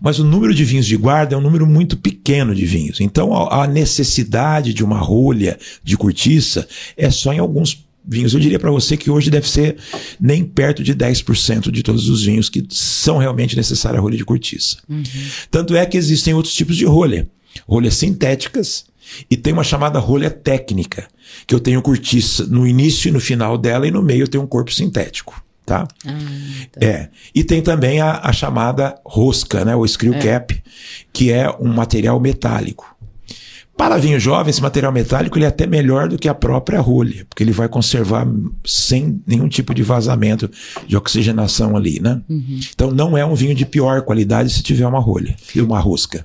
Mas 0.00 0.18
o 0.18 0.24
número 0.24 0.52
de 0.52 0.64
vinhos 0.64 0.86
de 0.86 0.96
guarda 0.96 1.34
é 1.34 1.38
um 1.38 1.42
número 1.42 1.66
muito 1.66 1.96
pequeno 1.96 2.54
de 2.54 2.66
vinhos. 2.66 3.00
Então 3.00 3.32
a 3.50 3.66
necessidade 3.66 4.74
de 4.74 4.84
uma 4.84 4.98
rolha 4.98 5.58
de 5.82 5.96
cortiça 5.96 6.66
é 6.96 7.08
só 7.10 7.32
em 7.32 7.38
alguns 7.38 7.85
vinhos. 8.06 8.34
Eu 8.34 8.40
diria 8.40 8.58
para 8.58 8.70
você 8.70 8.96
que 8.96 9.10
hoje 9.10 9.30
deve 9.30 9.48
ser 9.48 9.76
nem 10.20 10.44
perto 10.44 10.82
de 10.82 10.94
10% 10.94 11.70
de 11.70 11.82
todos 11.82 12.08
os 12.08 12.24
vinhos 12.24 12.48
que 12.48 12.64
são 12.70 13.18
realmente 13.18 13.56
necessários 13.56 13.98
a 13.98 14.02
rolha 14.02 14.16
de 14.16 14.24
cortiça. 14.24 14.78
Uhum. 14.88 15.02
Tanto 15.50 15.74
é 15.74 15.84
que 15.84 15.96
existem 15.96 16.34
outros 16.34 16.54
tipos 16.54 16.76
de 16.76 16.84
rolha. 16.84 17.28
Rolhas 17.66 17.94
sintéticas 17.94 18.84
e 19.30 19.36
tem 19.36 19.52
uma 19.52 19.64
chamada 19.64 19.98
rolha 19.98 20.30
técnica, 20.30 21.08
que 21.46 21.54
eu 21.54 21.60
tenho 21.60 21.82
cortiça 21.82 22.44
no 22.46 22.66
início 22.66 23.08
e 23.08 23.12
no 23.12 23.20
final 23.20 23.56
dela 23.56 23.86
e 23.86 23.90
no 23.90 24.02
meio 24.02 24.24
eu 24.24 24.28
tenho 24.28 24.44
um 24.44 24.48
corpo 24.48 24.72
sintético. 24.72 25.42
Tá? 25.64 25.88
Ah, 26.06 26.12
tá. 26.70 26.86
É. 26.86 27.08
E 27.34 27.42
tem 27.42 27.60
também 27.60 28.00
a, 28.00 28.20
a 28.22 28.32
chamada 28.32 28.94
rosca, 29.04 29.64
né? 29.64 29.74
O 29.74 29.86
screw 29.86 30.14
é. 30.14 30.18
cap, 30.20 30.62
que 31.12 31.32
é 31.32 31.50
um 31.58 31.72
material 31.72 32.20
metálico. 32.20 32.95
Para 33.76 33.98
vinho 33.98 34.18
jovem, 34.18 34.50
esse 34.50 34.62
material 34.62 34.90
metálico 34.90 35.36
ele 35.36 35.44
é 35.44 35.48
até 35.48 35.66
melhor 35.66 36.08
do 36.08 36.18
que 36.18 36.28
a 36.28 36.34
própria 36.34 36.80
rolha, 36.80 37.26
porque 37.28 37.42
ele 37.42 37.52
vai 37.52 37.68
conservar 37.68 38.26
sem 38.64 39.20
nenhum 39.26 39.48
tipo 39.48 39.74
de 39.74 39.82
vazamento 39.82 40.50
de 40.86 40.96
oxigenação 40.96 41.76
ali, 41.76 42.00
né? 42.00 42.20
Uhum. 42.28 42.60
Então 42.74 42.90
não 42.90 43.18
é 43.18 43.24
um 43.24 43.34
vinho 43.34 43.54
de 43.54 43.66
pior 43.66 44.00
qualidade 44.02 44.50
se 44.50 44.62
tiver 44.62 44.86
uma 44.86 44.98
rolha 44.98 45.36
e 45.54 45.60
uma 45.60 45.78
rosca. 45.78 46.24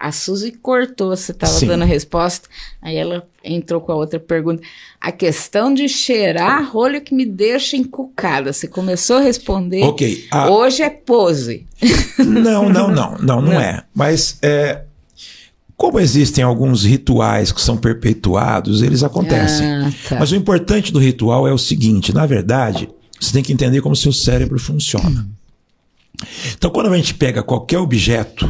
A 0.00 0.12
Suzy 0.12 0.52
cortou, 0.52 1.14
você 1.14 1.30
estava 1.30 1.60
dando 1.60 1.82
a 1.82 1.86
resposta, 1.86 2.48
aí 2.80 2.96
ela 2.96 3.22
entrou 3.44 3.82
com 3.82 3.92
a 3.92 3.94
outra 3.94 4.18
pergunta. 4.18 4.62
A 4.98 5.12
questão 5.12 5.74
de 5.74 5.90
cheirar 5.90 6.72
rolho 6.72 7.02
que 7.02 7.14
me 7.14 7.26
deixa 7.26 7.76
encucada. 7.76 8.50
Você 8.50 8.66
começou 8.66 9.18
a 9.18 9.20
responder. 9.20 9.82
Ok. 9.82 10.24
A... 10.30 10.50
Hoje 10.50 10.82
é 10.82 10.88
pose. 10.88 11.66
Não, 12.18 12.70
não, 12.70 12.88
não, 12.88 13.18
não, 13.18 13.42
não, 13.42 13.60
é. 13.60 13.84
Mas 13.94 14.38
é, 14.40 14.84
como 15.80 15.98
existem 15.98 16.44
alguns 16.44 16.84
rituais 16.84 17.52
que 17.52 17.60
são 17.60 17.74
perpetuados, 17.74 18.82
eles 18.82 19.02
acontecem. 19.02 19.66
Ah, 19.66 19.92
tá. 20.10 20.18
Mas 20.20 20.30
o 20.30 20.36
importante 20.36 20.92
do 20.92 20.98
ritual 20.98 21.48
é 21.48 21.52
o 21.54 21.56
seguinte: 21.56 22.12
na 22.12 22.26
verdade, 22.26 22.86
você 23.18 23.32
tem 23.32 23.42
que 23.42 23.50
entender 23.50 23.80
como 23.80 23.96
seu 23.96 24.12
cérebro 24.12 24.58
funciona. 24.58 25.26
Então, 26.52 26.68
quando 26.70 26.92
a 26.92 26.96
gente 26.98 27.14
pega 27.14 27.42
qualquer 27.42 27.78
objeto, 27.78 28.44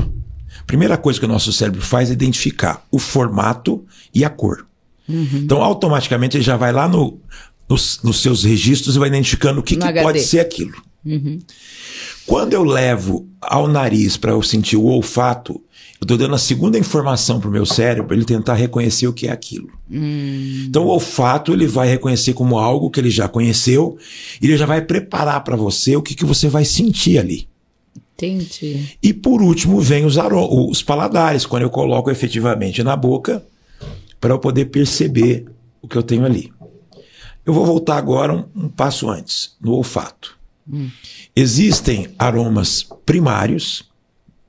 a 0.59 0.65
primeira 0.65 0.97
coisa 0.97 1.21
que 1.21 1.25
o 1.25 1.29
nosso 1.29 1.53
cérebro 1.53 1.81
faz 1.81 2.11
é 2.11 2.15
identificar 2.15 2.85
o 2.91 2.99
formato 2.99 3.85
e 4.13 4.25
a 4.25 4.29
cor. 4.29 4.67
Uhum. 5.09 5.29
Então, 5.35 5.63
automaticamente, 5.63 6.37
ele 6.37 6.43
já 6.43 6.57
vai 6.57 6.73
lá 6.73 6.89
no, 6.89 7.17
nos, 7.69 8.01
nos 8.03 8.21
seus 8.21 8.43
registros 8.43 8.97
e 8.97 8.99
vai 8.99 9.09
identificando 9.09 9.61
o 9.61 9.63
que, 9.63 9.77
que 9.77 10.03
pode 10.03 10.19
ser 10.19 10.41
aquilo. 10.41 10.83
Uhum. 11.05 11.39
Quando 12.27 12.55
eu 12.55 12.65
levo 12.65 13.29
ao 13.41 13.69
nariz 13.69 14.17
para 14.17 14.33
eu 14.33 14.43
sentir 14.43 14.77
o 14.77 14.87
olfato, 14.87 15.63
eu 16.01 16.05
estou 16.05 16.17
dando 16.17 16.35
a 16.35 16.39
segunda 16.39 16.79
informação 16.79 17.39
para 17.39 17.51
o 17.51 17.53
meu 17.53 17.67
cérebro 17.67 18.07
para 18.07 18.17
ele 18.17 18.25
tentar 18.25 18.55
reconhecer 18.55 19.07
o 19.07 19.13
que 19.13 19.27
é 19.27 19.31
aquilo. 19.31 19.69
Hum. 19.91 20.65
Então, 20.67 20.85
o 20.85 20.89
olfato 20.89 21.53
ele 21.53 21.67
vai 21.67 21.89
reconhecer 21.89 22.33
como 22.33 22.59
algo 22.59 22.91
que 22.91 22.99
ele 22.99 23.11
já 23.11 23.29
conheceu 23.29 23.99
e 24.41 24.47
ele 24.47 24.57
já 24.57 24.65
vai 24.65 24.81
preparar 24.81 25.45
para 25.45 25.57
você 25.57 25.95
o 25.97 26.03
que, 26.03 26.15
que 26.15 26.25
você 26.25 26.49
vai 26.49 26.65
sentir 26.65 27.19
ali. 27.19 27.47
Entendi. 28.15 28.97
E 29.03 29.13
por 29.13 29.43
último, 29.43 29.79
vem 29.79 30.07
os, 30.07 30.17
os 30.17 30.83
paladares, 30.83 31.45
quando 31.45 31.65
eu 31.65 31.71
coloco 31.71 32.11
efetivamente 32.11 32.83
na 32.83 32.97
boca 32.97 33.45
para 34.19 34.33
eu 34.33 34.39
poder 34.39 34.67
perceber 34.67 35.45
o 35.83 35.89
que 35.89 35.97
eu 35.97 36.03
tenho 36.03 36.25
ali. 36.25 36.51
Eu 37.45 37.53
vou 37.53 37.67
voltar 37.67 37.99
agora 37.99 38.35
um, 38.35 38.45
um 38.57 38.69
passo 38.71 39.11
antes, 39.11 39.55
no 39.61 39.73
olfato. 39.73 40.39
Hum. 40.71 40.89
Existem 41.37 42.09
aromas 42.19 42.87
primários 43.05 43.90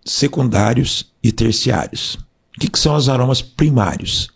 secundários 0.06 1.12
e 1.24 1.32
terciários. 1.32 2.16
O 2.56 2.60
que, 2.60 2.68
que 2.68 2.80
são 2.80 2.96
os 2.96 3.10
aromas 3.10 3.42
primários? 3.42 4.30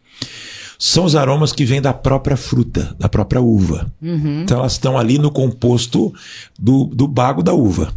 São 0.77 1.05
os 1.05 1.15
aromas 1.15 1.51
que 1.51 1.65
vêm 1.65 1.81
da 1.81 1.93
própria 1.93 2.37
fruta, 2.37 2.95
da 2.99 3.07
própria 3.07 3.41
uva. 3.41 3.91
Uhum. 4.01 4.41
Então 4.43 4.59
elas 4.59 4.73
estão 4.73 4.97
ali 4.97 5.17
no 5.17 5.31
composto 5.31 6.13
do, 6.59 6.85
do 6.85 7.07
bago 7.07 7.41
da 7.41 7.53
uva. 7.53 7.93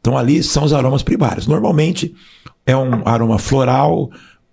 Então 0.00 0.16
ali 0.16 0.42
são 0.42 0.64
os 0.64 0.72
aromas 0.72 1.02
primários. 1.02 1.46
Normalmente 1.46 2.14
é 2.66 2.76
um 2.76 3.06
aroma 3.06 3.38
floral 3.38 4.10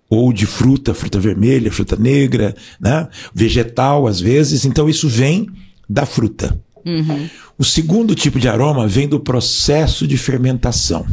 ou 0.08 0.32
de 0.32 0.46
fruta, 0.46 0.94
fruta 0.94 1.20
vermelha, 1.20 1.70
fruta 1.70 1.96
negra, 1.96 2.54
né? 2.80 3.08
vegetal 3.34 4.06
às 4.06 4.20
vezes. 4.20 4.64
Então 4.64 4.88
isso 4.88 5.08
vem 5.08 5.48
da 5.88 6.06
fruta. 6.06 6.58
Uhum. 6.84 7.28
O 7.58 7.64
segundo 7.64 8.14
tipo 8.14 8.38
de 8.38 8.48
aroma 8.48 8.86
vem 8.86 9.08
do 9.08 9.20
processo 9.20 10.06
de 10.06 10.16
fermentação. 10.16 11.06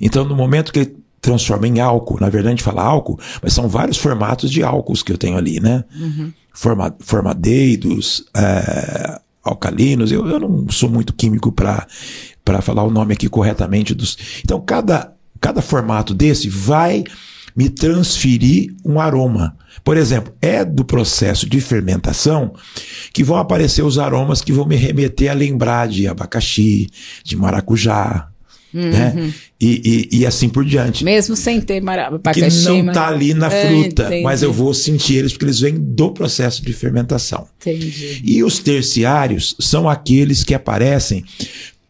Então, 0.00 0.24
no 0.24 0.34
momento 0.34 0.72
que 0.72 0.80
ele 0.80 0.96
transforma 1.20 1.68
em 1.68 1.80
álcool, 1.80 2.18
na 2.20 2.28
verdade 2.28 2.48
a 2.48 2.56
gente 2.56 2.62
fala 2.62 2.82
álcool, 2.82 3.18
mas 3.42 3.52
são 3.52 3.68
vários 3.68 3.98
formatos 3.98 4.50
de 4.50 4.62
álcools 4.62 5.02
que 5.02 5.12
eu 5.12 5.18
tenho 5.18 5.36
ali, 5.36 5.60
né? 5.60 5.84
Uhum. 5.94 6.32
Forma, 6.52 6.94
formadeidos, 7.00 8.24
é, 8.34 9.20
alcalinos. 9.44 10.10
Eu, 10.10 10.26
eu 10.26 10.40
não 10.40 10.68
sou 10.70 10.88
muito 10.88 11.12
químico 11.12 11.52
para 11.52 11.86
falar 12.62 12.82
o 12.84 12.90
nome 12.90 13.12
aqui 13.12 13.28
corretamente 13.28 13.94
dos. 13.94 14.16
Então, 14.42 14.60
cada, 14.60 15.12
cada 15.40 15.62
formato 15.62 16.14
desse 16.14 16.48
vai 16.48 17.04
me 17.56 17.68
transferir 17.68 18.74
um 18.84 19.00
aroma. 19.00 19.56
Por 19.84 19.96
exemplo, 19.96 20.32
é 20.40 20.64
do 20.64 20.84
processo 20.84 21.48
de 21.48 21.60
fermentação 21.60 22.54
que 23.12 23.24
vão 23.24 23.36
aparecer 23.36 23.82
os 23.82 23.98
aromas 23.98 24.40
que 24.40 24.52
vão 24.52 24.66
me 24.66 24.76
remeter 24.76 25.30
a 25.30 25.34
lembrar 25.34 25.88
de 25.88 26.06
abacaxi, 26.06 26.88
de 27.24 27.36
maracujá, 27.36 28.28
Uhum. 28.72 28.90
Né? 28.90 29.32
E, 29.60 30.08
e, 30.12 30.18
e, 30.20 30.26
assim 30.26 30.48
por 30.48 30.64
diante. 30.64 31.04
Mesmo 31.04 31.34
sem 31.34 31.60
ter 31.60 31.82
abacaxi. 31.86 32.40
Que 32.40 32.68
não 32.68 32.88
está 32.88 33.08
ali 33.08 33.34
na 33.34 33.52
é, 33.52 33.66
fruta, 33.66 34.08
ah, 34.08 34.22
mas 34.22 34.42
eu 34.42 34.52
vou 34.52 34.72
sentir 34.72 35.16
eles 35.16 35.32
porque 35.32 35.46
eles 35.46 35.60
vêm 35.60 35.74
do 35.74 36.12
processo 36.12 36.64
de 36.64 36.72
fermentação. 36.72 37.48
Entendi. 37.60 38.22
E 38.24 38.44
os 38.44 38.58
terciários 38.60 39.56
são 39.58 39.88
aqueles 39.88 40.44
que 40.44 40.54
aparecem 40.54 41.24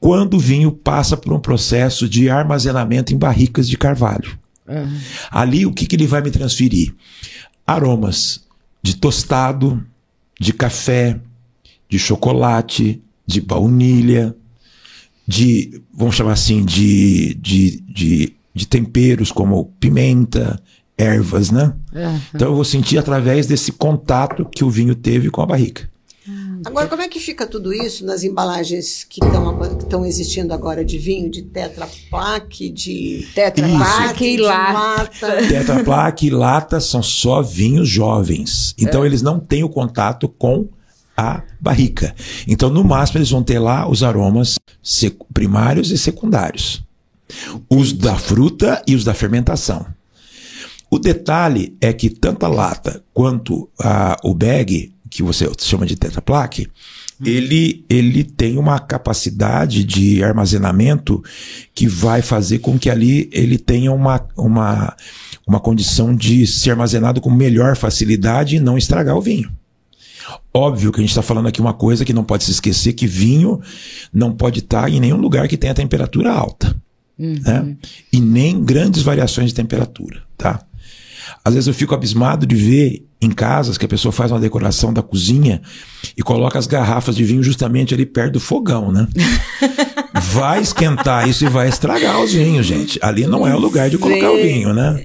quando 0.00 0.34
o 0.34 0.40
vinho 0.40 0.72
passa 0.72 1.16
por 1.16 1.32
um 1.32 1.38
processo 1.38 2.08
de 2.08 2.30
armazenamento 2.30 3.12
em 3.12 3.18
barricas 3.18 3.68
de 3.68 3.76
carvalho. 3.76 4.38
Uhum. 4.66 4.98
Ali, 5.30 5.66
o 5.66 5.72
que, 5.72 5.86
que 5.86 5.94
ele 5.94 6.06
vai 6.06 6.22
me 6.22 6.30
transferir? 6.30 6.94
Aromas 7.66 8.40
de 8.82 8.96
tostado, 8.96 9.84
de 10.40 10.52
café, 10.54 11.20
de 11.88 11.98
chocolate, 11.98 13.02
de 13.26 13.40
baunilha, 13.40 14.34
de, 15.30 15.80
vamos 15.94 16.16
chamar 16.16 16.32
assim, 16.32 16.64
de, 16.64 17.34
de, 17.34 17.80
de, 17.82 18.36
de 18.52 18.66
temperos 18.66 19.30
como 19.30 19.66
pimenta, 19.78 20.60
ervas, 20.98 21.52
né? 21.52 21.72
Uhum. 21.94 22.20
Então 22.34 22.48
eu 22.48 22.54
vou 22.56 22.64
sentir 22.64 22.98
através 22.98 23.46
desse 23.46 23.70
contato 23.70 24.44
que 24.44 24.64
o 24.64 24.68
vinho 24.68 24.92
teve 24.92 25.30
com 25.30 25.40
a 25.40 25.46
barrica. 25.46 25.88
Agora, 26.66 26.88
como 26.88 27.00
é 27.00 27.08
que 27.08 27.20
fica 27.20 27.46
tudo 27.46 27.72
isso 27.72 28.04
nas 28.04 28.24
embalagens 28.24 29.04
que 29.04 29.20
estão 29.78 30.04
existindo 30.04 30.52
agora 30.52 30.84
de 30.84 30.98
vinho, 30.98 31.30
de 31.30 31.42
Tetra 31.42 31.88
Pak, 32.10 32.68
de 32.68 33.26
Tetra 33.32 33.66
Pak 33.66 34.24
e 34.24 34.36
lata? 34.36 35.48
Tetra 35.48 35.84
Pak 35.84 36.26
e 36.26 36.30
lata 36.30 36.80
são 36.80 37.02
só 37.02 37.40
vinhos 37.40 37.88
jovens. 37.88 38.74
Então, 38.76 39.04
é. 39.04 39.06
eles 39.06 39.22
não 39.22 39.38
têm 39.38 39.62
o 39.62 39.70
contato 39.70 40.28
com 40.28 40.68
a 41.20 41.42
barrica. 41.60 42.14
Então, 42.46 42.70
no 42.70 42.82
máximo, 42.82 43.18
eles 43.18 43.30
vão 43.30 43.42
ter 43.42 43.58
lá 43.58 43.88
os 43.88 44.02
aromas 44.02 44.58
primários 45.32 45.90
e 45.90 45.98
secundários. 45.98 46.82
Os 47.68 47.92
da 47.92 48.16
fruta 48.16 48.82
e 48.86 48.94
os 48.94 49.04
da 49.04 49.14
fermentação. 49.14 49.86
O 50.90 50.98
detalhe 50.98 51.76
é 51.80 51.92
que 51.92 52.10
tanto 52.10 52.44
a 52.44 52.48
lata 52.48 53.04
quanto 53.14 53.68
a, 53.78 54.16
o 54.24 54.34
bag, 54.34 54.92
que 55.08 55.22
você 55.22 55.48
chama 55.58 55.86
de 55.86 55.96
tetraplaque, 55.96 56.68
ele, 57.24 57.84
ele 57.88 58.24
tem 58.24 58.56
uma 58.56 58.78
capacidade 58.78 59.84
de 59.84 60.22
armazenamento 60.24 61.22
que 61.74 61.86
vai 61.86 62.22
fazer 62.22 62.60
com 62.60 62.78
que 62.78 62.88
ali 62.88 63.28
ele 63.32 63.58
tenha 63.58 63.92
uma, 63.92 64.26
uma, 64.36 64.96
uma 65.46 65.60
condição 65.60 66.14
de 66.14 66.46
ser 66.46 66.70
armazenado 66.70 67.20
com 67.20 67.30
melhor 67.30 67.76
facilidade 67.76 68.56
e 68.56 68.60
não 68.60 68.78
estragar 68.78 69.16
o 69.16 69.20
vinho. 69.20 69.50
Óbvio 70.52 70.92
que 70.92 70.98
a 70.98 71.02
gente 71.02 71.10
está 71.10 71.22
falando 71.22 71.48
aqui 71.48 71.60
uma 71.60 71.72
coisa 71.72 72.04
que 72.04 72.12
não 72.12 72.24
pode 72.24 72.44
se 72.44 72.50
esquecer, 72.50 72.92
que 72.92 73.06
vinho 73.06 73.60
não 74.12 74.32
pode 74.32 74.60
estar 74.60 74.82
tá 74.82 74.90
em 74.90 75.00
nenhum 75.00 75.16
lugar 75.16 75.46
que 75.48 75.56
tenha 75.56 75.74
temperatura 75.74 76.32
alta. 76.32 76.76
Uhum. 77.18 77.38
Né? 77.44 77.76
E 78.12 78.20
nem 78.20 78.64
grandes 78.64 79.02
variações 79.02 79.50
de 79.50 79.54
temperatura, 79.54 80.22
tá? 80.36 80.64
Às 81.44 81.54
vezes 81.54 81.66
eu 81.66 81.74
fico 81.74 81.94
abismado 81.94 82.46
de 82.46 82.54
ver 82.54 83.06
em 83.20 83.30
casas 83.30 83.76
que 83.76 83.84
a 83.84 83.88
pessoa 83.88 84.10
faz 84.10 84.30
uma 84.30 84.40
decoração 84.40 84.92
da 84.92 85.02
cozinha 85.02 85.60
e 86.16 86.22
coloca 86.22 86.58
as 86.58 86.66
garrafas 86.66 87.14
de 87.14 87.22
vinho 87.22 87.42
justamente 87.42 87.92
ali 87.92 88.06
perto 88.06 88.34
do 88.34 88.40
fogão, 88.40 88.90
né? 88.90 89.06
vai 90.14 90.60
esquentar 90.60 91.28
isso 91.28 91.44
e 91.44 91.48
vai 91.48 91.68
estragar 91.68 92.20
os 92.20 92.32
vinhos, 92.32 92.66
gente. 92.66 92.98
Ali 93.02 93.26
não 93.26 93.46
é 93.46 93.54
o 93.54 93.58
lugar 93.58 93.88
de 93.88 93.98
colocar 93.98 94.30
o 94.30 94.36
vinho, 94.36 94.72
né? 94.72 95.04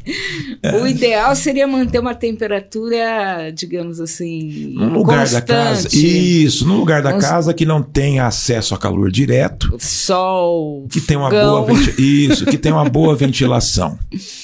É. 0.64 0.76
O 0.78 0.88
ideal 0.88 1.36
seria 1.36 1.68
manter 1.68 2.00
uma 2.00 2.16
temperatura, 2.16 3.52
digamos 3.54 4.00
assim, 4.00 4.74
no 4.74 4.90
lugar 4.90 5.20
constante. 5.20 5.48
da 5.48 5.54
casa. 5.54 5.90
Isso, 5.96 6.68
no 6.68 6.78
lugar 6.78 7.02
da 7.02 7.18
casa 7.18 7.54
que 7.54 7.66
não 7.66 7.82
tem 7.82 8.20
acesso 8.20 8.74
a 8.74 8.78
calor 8.78 9.12
direto. 9.12 9.76
Sol. 9.80 10.88
Que 10.90 11.00
tem 11.00 11.18
uma 11.18 11.30
boa 11.30 11.68
isso, 11.98 12.46
que 12.46 12.58
tem 12.58 12.72
uma 12.72 12.90
boa 12.90 13.16
ventilação, 13.16 13.98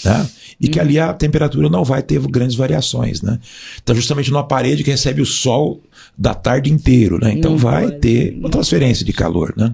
né? 0.06 0.30
E 0.60 0.68
que 0.68 0.80
ali 0.80 1.00
a 1.00 1.12
temperatura 1.12 1.70
não 1.70 1.84
vai 1.84 2.04
ter 2.04 2.20
grandes 2.28 2.56
variações, 2.56 3.24
né? 3.24 3.40
Então, 3.82 3.96
justamente 3.96 4.30
numa 4.30 4.44
parede 4.44 4.84
que 4.84 4.92
recebe 4.92 5.20
o 5.20 5.26
sol 5.26 5.82
da 6.16 6.36
tarde 6.36 6.72
inteiro, 6.72 7.18
né? 7.20 7.34
Então, 7.34 7.58
vai 7.58 7.90
ter 7.90 8.38
uma 8.38 8.50
transferência 8.50 9.04
de 9.04 9.12
calor, 9.12 9.56
né? 9.58 9.74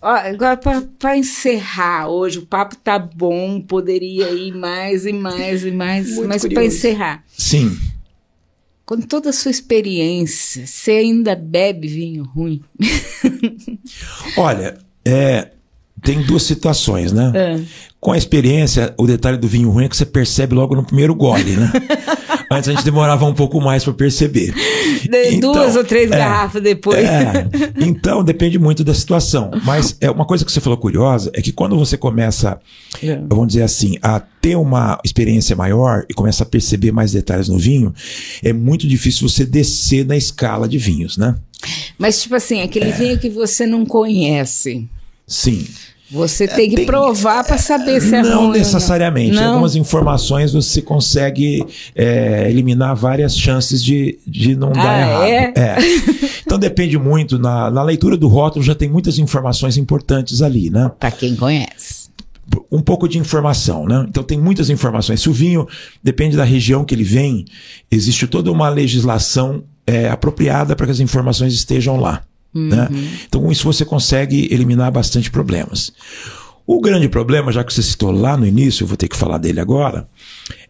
Agora, 0.00 0.56
para 0.98 1.16
encerrar 1.16 2.08
hoje, 2.08 2.38
o 2.38 2.46
papo 2.46 2.74
tá 2.74 2.98
bom, 2.98 3.60
poderia 3.60 4.30
ir 4.30 4.52
mais 4.52 5.06
e 5.06 5.12
mais 5.12 5.64
e 5.64 5.70
mais, 5.70 6.16
Muito 6.16 6.28
mas 6.28 6.44
para 6.44 6.64
encerrar. 6.64 7.24
Sim. 7.38 7.78
Com 8.84 9.00
toda 9.00 9.30
a 9.30 9.32
sua 9.32 9.52
experiência, 9.52 10.66
você 10.66 10.90
ainda 10.90 11.36
bebe 11.36 11.86
vinho 11.86 12.24
ruim? 12.24 12.60
Olha, 14.36 14.76
é, 15.04 15.52
tem 16.02 16.20
duas 16.22 16.42
situações, 16.42 17.12
né? 17.12 17.32
É. 17.32 17.60
Com 18.00 18.10
a 18.10 18.18
experiência, 18.18 18.92
o 18.98 19.06
detalhe 19.06 19.38
do 19.38 19.46
vinho 19.46 19.70
ruim 19.70 19.84
é 19.84 19.88
que 19.88 19.96
você 19.96 20.04
percebe 20.04 20.52
logo 20.52 20.74
no 20.74 20.84
primeiro 20.84 21.14
gole, 21.14 21.56
né? 21.56 21.70
Antes 22.56 22.68
a 22.68 22.72
gente 22.72 22.84
demorava 22.84 23.24
um 23.24 23.34
pouco 23.34 23.60
mais 23.60 23.84
para 23.84 23.92
perceber. 23.92 24.52
De 25.02 25.34
então, 25.34 25.52
duas 25.52 25.76
ou 25.76 25.84
três 25.84 26.10
é, 26.10 26.16
garrafas 26.16 26.62
depois. 26.62 27.04
É, 27.04 27.48
então, 27.80 28.22
depende 28.22 28.58
muito 28.58 28.84
da 28.84 28.94
situação. 28.94 29.50
Mas 29.64 29.96
é 30.00 30.10
uma 30.10 30.24
coisa 30.24 30.44
que 30.44 30.52
você 30.52 30.60
falou 30.60 30.78
curiosa 30.78 31.30
é 31.34 31.42
que 31.42 31.52
quando 31.52 31.76
você 31.76 31.96
começa, 31.96 32.60
é. 33.02 33.20
vamos 33.28 33.48
dizer 33.48 33.62
assim, 33.62 33.96
a 34.02 34.20
ter 34.20 34.56
uma 34.56 35.00
experiência 35.04 35.54
maior 35.54 36.04
e 36.08 36.14
começa 36.14 36.42
a 36.42 36.46
perceber 36.46 36.92
mais 36.92 37.12
detalhes 37.12 37.48
no 37.48 37.58
vinho, 37.58 37.94
é 38.42 38.52
muito 38.52 38.86
difícil 38.86 39.28
você 39.28 39.44
descer 39.44 40.04
na 40.06 40.16
escala 40.16 40.68
de 40.68 40.78
vinhos, 40.78 41.16
né? 41.16 41.34
Mas, 41.98 42.22
tipo 42.22 42.34
assim, 42.34 42.62
aquele 42.62 42.90
é. 42.90 42.92
vinho 42.92 43.18
que 43.18 43.30
você 43.30 43.66
não 43.66 43.86
conhece. 43.86 44.88
Sim. 45.26 45.66
Você 46.12 46.46
tem 46.46 46.68
que 46.68 46.76
tem, 46.76 46.86
provar 46.86 47.42
para 47.42 47.56
saber 47.56 48.00
se 48.02 48.14
é 48.14 48.22
não 48.22 48.48
ruim. 48.48 48.58
Necessariamente. 48.58 49.34
Não. 49.34 49.52
Algumas 49.54 49.74
informações 49.74 50.52
você 50.52 50.82
consegue 50.82 51.64
é, 51.94 52.50
eliminar 52.50 52.94
várias 52.94 53.36
chances 53.36 53.82
de, 53.82 54.18
de 54.26 54.54
não 54.54 54.68
ah, 54.68 54.82
dar 54.82 55.00
errado. 55.00 55.24
É? 55.24 55.52
é. 55.56 55.76
Então 56.44 56.58
depende 56.58 56.98
muito. 56.98 57.38
Na, 57.38 57.70
na 57.70 57.82
leitura 57.82 58.14
do 58.14 58.28
rótulo 58.28 58.62
já 58.62 58.74
tem 58.74 58.90
muitas 58.90 59.18
informações 59.18 59.78
importantes 59.78 60.42
ali, 60.42 60.68
né? 60.68 60.90
Para 61.00 61.10
quem 61.10 61.34
conhece 61.34 62.02
um 62.70 62.80
pouco 62.80 63.08
de 63.08 63.18
informação, 63.18 63.86
né? 63.86 64.04
Então 64.06 64.22
tem 64.22 64.38
muitas 64.38 64.68
informações. 64.68 65.22
Se 65.22 65.30
o 65.30 65.32
vinho 65.32 65.66
depende 66.02 66.36
da 66.36 66.44
região 66.44 66.84
que 66.84 66.94
ele 66.94 67.04
vem, 67.04 67.46
existe 67.90 68.26
toda 68.26 68.52
uma 68.52 68.68
legislação 68.68 69.64
é, 69.86 70.08
apropriada 70.08 70.76
para 70.76 70.86
que 70.86 70.92
as 70.92 71.00
informações 71.00 71.54
estejam 71.54 71.96
lá. 71.96 72.22
Né? 72.54 72.88
Uhum. 72.90 72.96
Né? 72.96 73.18
Então, 73.26 73.42
com 73.42 73.52
isso 73.52 73.64
você 73.64 73.84
consegue 73.84 74.48
eliminar 74.52 74.90
bastante 74.90 75.30
problemas. 75.30 75.92
O 76.66 76.80
grande 76.80 77.08
problema, 77.08 77.50
já 77.50 77.64
que 77.64 77.74
você 77.74 77.82
citou 77.82 78.12
lá 78.12 78.36
no 78.36 78.46
início, 78.46 78.84
eu 78.84 78.88
vou 78.88 78.96
ter 78.96 79.08
que 79.08 79.16
falar 79.16 79.38
dele 79.38 79.60
agora, 79.60 80.08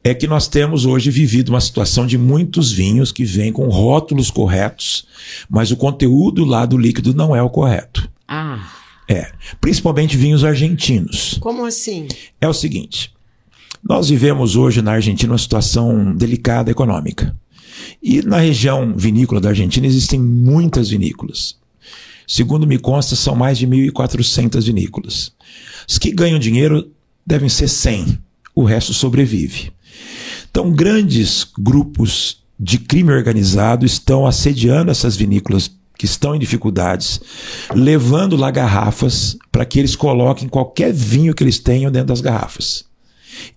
é 0.02 0.14
que 0.14 0.26
nós 0.26 0.48
temos 0.48 0.86
hoje 0.86 1.10
vivido 1.10 1.50
uma 1.50 1.60
situação 1.60 2.06
de 2.06 2.16
muitos 2.16 2.72
vinhos 2.72 3.12
que 3.12 3.24
vêm 3.24 3.52
com 3.52 3.68
rótulos 3.68 4.30
corretos, 4.30 5.06
mas 5.50 5.70
o 5.70 5.76
conteúdo 5.76 6.44
lá 6.44 6.64
do 6.64 6.78
líquido 6.78 7.14
não 7.14 7.36
é 7.36 7.42
o 7.42 7.50
correto. 7.50 8.08
Ah. 8.26 8.72
É. 9.08 9.30
Principalmente 9.60 10.16
vinhos 10.16 10.44
argentinos. 10.44 11.36
Como 11.40 11.64
assim? 11.64 12.08
É 12.40 12.48
o 12.48 12.54
seguinte. 12.54 13.12
Nós 13.86 14.08
vivemos 14.08 14.56
hoje 14.56 14.80
na 14.80 14.92
Argentina 14.92 15.32
uma 15.32 15.38
situação 15.38 16.14
delicada 16.14 16.70
econômica. 16.70 17.36
E 18.02 18.22
na 18.22 18.38
região 18.38 18.94
vinícola 18.96 19.40
da 19.40 19.50
Argentina 19.50 19.86
existem 19.86 20.18
muitas 20.18 20.88
vinícolas. 20.88 21.56
Segundo 22.32 22.66
me 22.66 22.78
consta, 22.78 23.14
são 23.14 23.36
mais 23.36 23.58
de 23.58 23.66
1.400 23.66 24.64
vinícolas. 24.64 25.32
Os 25.86 25.98
que 25.98 26.10
ganham 26.10 26.38
dinheiro 26.38 26.90
devem 27.26 27.46
ser 27.46 27.68
100, 27.68 28.18
o 28.54 28.64
resto 28.64 28.94
sobrevive. 28.94 29.70
Então, 30.50 30.72
grandes 30.72 31.46
grupos 31.58 32.42
de 32.58 32.78
crime 32.78 33.12
organizado 33.12 33.84
estão 33.84 34.26
assediando 34.26 34.90
essas 34.90 35.14
vinícolas 35.14 35.70
que 35.98 36.06
estão 36.06 36.34
em 36.34 36.38
dificuldades, 36.38 37.20
levando 37.74 38.34
lá 38.34 38.50
garrafas 38.50 39.36
para 39.50 39.66
que 39.66 39.78
eles 39.78 39.94
coloquem 39.94 40.48
qualquer 40.48 40.90
vinho 40.90 41.34
que 41.34 41.44
eles 41.44 41.58
tenham 41.58 41.92
dentro 41.92 42.08
das 42.08 42.22
garrafas. 42.22 42.86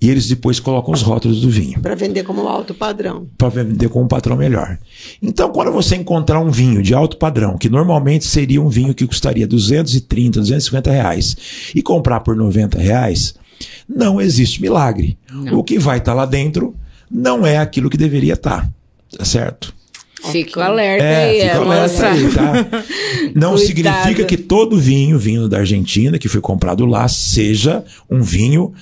E 0.01 0.09
eles 0.09 0.27
depois 0.27 0.59
colocam 0.59 0.93
os 0.93 1.01
rótulos 1.01 1.41
do 1.41 1.49
vinho. 1.49 1.79
Para 1.81 1.95
vender 1.95 2.23
como 2.23 2.47
alto 2.47 2.73
padrão. 2.73 3.27
Para 3.37 3.49
vender 3.49 3.89
como 3.89 4.05
um 4.05 4.07
patrão 4.07 4.35
melhor. 4.35 4.77
Então, 5.21 5.51
quando 5.51 5.71
você 5.71 5.95
encontrar 5.95 6.39
um 6.39 6.49
vinho 6.49 6.81
de 6.81 6.93
alto 6.93 7.17
padrão, 7.17 7.57
que 7.57 7.69
normalmente 7.69 8.25
seria 8.25 8.61
um 8.61 8.69
vinho 8.69 8.93
que 8.93 9.07
custaria 9.07 9.47
230, 9.47 10.39
250 10.39 10.91
reais, 10.91 11.37
e 11.73 11.81
comprar 11.81 12.21
por 12.21 12.35
90 12.35 12.77
reais, 12.77 13.35
não 13.87 14.19
existe 14.19 14.61
milagre. 14.61 15.17
Não. 15.31 15.59
O 15.59 15.63
que 15.63 15.77
vai 15.77 15.97
estar 15.97 16.11
tá 16.11 16.15
lá 16.15 16.25
dentro 16.25 16.75
não 17.09 17.45
é 17.45 17.57
aquilo 17.57 17.89
que 17.89 17.97
deveria 17.97 18.33
estar. 18.33 18.63
Tá, 18.63 19.17
tá 19.17 19.25
certo? 19.25 19.73
Fico 20.31 20.59
alerta 20.59 21.03
é, 21.03 21.25
aí, 21.25 21.41
fica 21.41 21.57
alerta 21.57 22.07
aí, 22.07 22.31
tá? 22.31 22.83
Não 23.35 23.57
significa 23.57 24.23
que 24.23 24.37
todo 24.37 24.77
vinho 24.77 25.19
vindo 25.19 25.47
da 25.47 25.59
Argentina, 25.59 26.17
que 26.17 26.27
foi 26.27 26.41
comprado 26.41 26.85
lá, 26.85 27.07
seja 27.07 27.83
um 28.09 28.21
vinho 28.21 28.73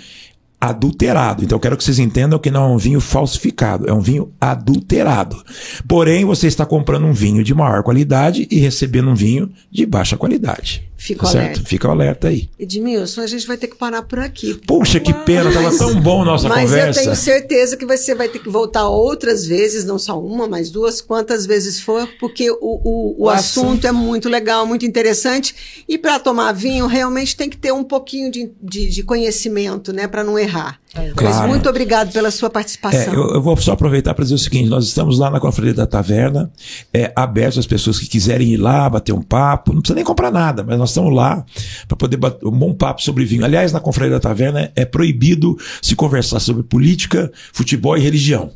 adulterado. 0.69 1.43
Então 1.43 1.57
eu 1.57 1.59
quero 1.59 1.75
que 1.75 1.83
vocês 1.83 1.99
entendam 1.99 2.39
que 2.39 2.49
não 2.49 2.63
é 2.63 2.67
um 2.67 2.77
vinho 2.77 3.01
falsificado, 3.01 3.85
é 3.89 3.93
um 3.93 3.99
vinho 3.99 4.31
adulterado. 4.39 5.43
Porém, 5.87 6.23
você 6.23 6.47
está 6.47 6.65
comprando 6.65 7.05
um 7.05 7.13
vinho 7.13 7.43
de 7.43 7.53
maior 7.53 7.83
qualidade 7.83 8.47
e 8.49 8.59
recebendo 8.59 9.09
um 9.09 9.15
vinho 9.15 9.51
de 9.69 9.85
baixa 9.85 10.15
qualidade. 10.15 10.89
Fica 11.03 11.23
tá 11.23 11.37
alerta. 11.37 11.61
Fica 11.65 11.87
alerta 11.89 12.27
aí. 12.29 12.49
Edmilson, 12.57 13.19
a 13.19 13.27
gente 13.27 13.45
vai 13.45 13.57
ter 13.57 13.67
que 13.67 13.75
parar 13.75 14.03
por 14.03 14.19
aqui. 14.19 14.53
Puxa, 14.65 15.01
que 15.01 15.13
pena, 15.13 15.49
estava 15.49 15.77
tão 15.77 15.99
bom 15.99 16.23
nossa 16.23 16.47
mas 16.47 16.63
conversa. 16.71 16.87
Mas 16.87 16.97
eu 16.97 17.03
tenho 17.03 17.15
certeza 17.17 17.75
que 17.75 17.85
você 17.85 18.15
vai 18.15 18.29
ter 18.29 18.39
que 18.39 18.47
voltar 18.47 18.87
outras 18.87 19.45
vezes, 19.45 19.83
não 19.83 19.99
só 19.99 20.17
uma, 20.17 20.47
mas 20.47 20.71
duas, 20.71 21.01
quantas 21.01 21.45
vezes 21.45 21.77
for, 21.77 22.07
porque 22.21 22.49
o, 22.49 22.57
o, 22.61 22.81
o, 22.83 23.23
o 23.25 23.29
assunto, 23.29 23.65
assunto, 23.67 23.87
é 23.87 23.91
muito 23.91 24.29
legal, 24.29 24.65
muito 24.65 24.85
interessante. 24.85 25.83
E 25.89 25.97
para 25.97 26.19
tomar 26.19 26.53
vinho, 26.53 26.87
realmente 26.87 27.35
tem 27.35 27.49
que 27.49 27.57
ter 27.57 27.73
um 27.73 27.83
pouquinho 27.83 28.31
de, 28.31 28.49
de, 28.61 28.87
de 28.87 29.03
conhecimento, 29.03 29.91
né, 29.91 30.07
para 30.07 30.23
não 30.23 30.39
errar. 30.39 30.52
É. 30.57 30.82
Claro. 30.93 31.35
Mas 31.39 31.47
muito 31.49 31.67
obrigado 31.67 32.11
pela 32.11 32.29
sua 32.29 32.49
participação. 32.49 33.13
É, 33.13 33.15
eu, 33.15 33.33
eu, 33.35 33.41
vou 33.41 33.57
só 33.57 33.71
aproveitar 33.71 34.13
para 34.13 34.23
dizer 34.23 34.35
o 34.35 34.37
seguinte: 34.37 34.69
nós 34.69 34.85
estamos 34.85 35.17
lá 35.17 35.29
na 35.29 35.39
Confraria 35.39 35.73
da 35.73 35.87
Taverna, 35.87 36.51
é, 36.93 37.11
aberto 37.15 37.59
às 37.59 37.65
pessoas 37.65 37.99
que 37.99 38.07
quiserem 38.07 38.49
ir 38.49 38.57
lá, 38.57 38.87
bater 38.89 39.11
um 39.11 39.21
papo, 39.21 39.73
não 39.73 39.81
precisa 39.81 39.95
nem 39.95 40.03
comprar 40.03 40.31
nada, 40.31 40.63
mas 40.63 40.77
nós 40.77 40.89
estamos 40.89 41.13
lá 41.13 41.43
para 41.87 41.97
poder 41.97 42.17
bater 42.17 42.45
um 42.45 42.51
bom 42.51 42.73
papo 42.73 43.01
sobre 43.01 43.25
vinho. 43.25 43.43
Aliás, 43.43 43.71
na 43.71 43.79
Confraria 43.79 44.11
da 44.11 44.19
Taverna 44.19 44.71
é 44.75 44.85
proibido 44.85 45.57
se 45.81 45.95
conversar 45.95 46.39
sobre 46.39 46.61
política, 46.61 47.31
futebol 47.51 47.97
e 47.97 48.01
religião. 48.01 48.51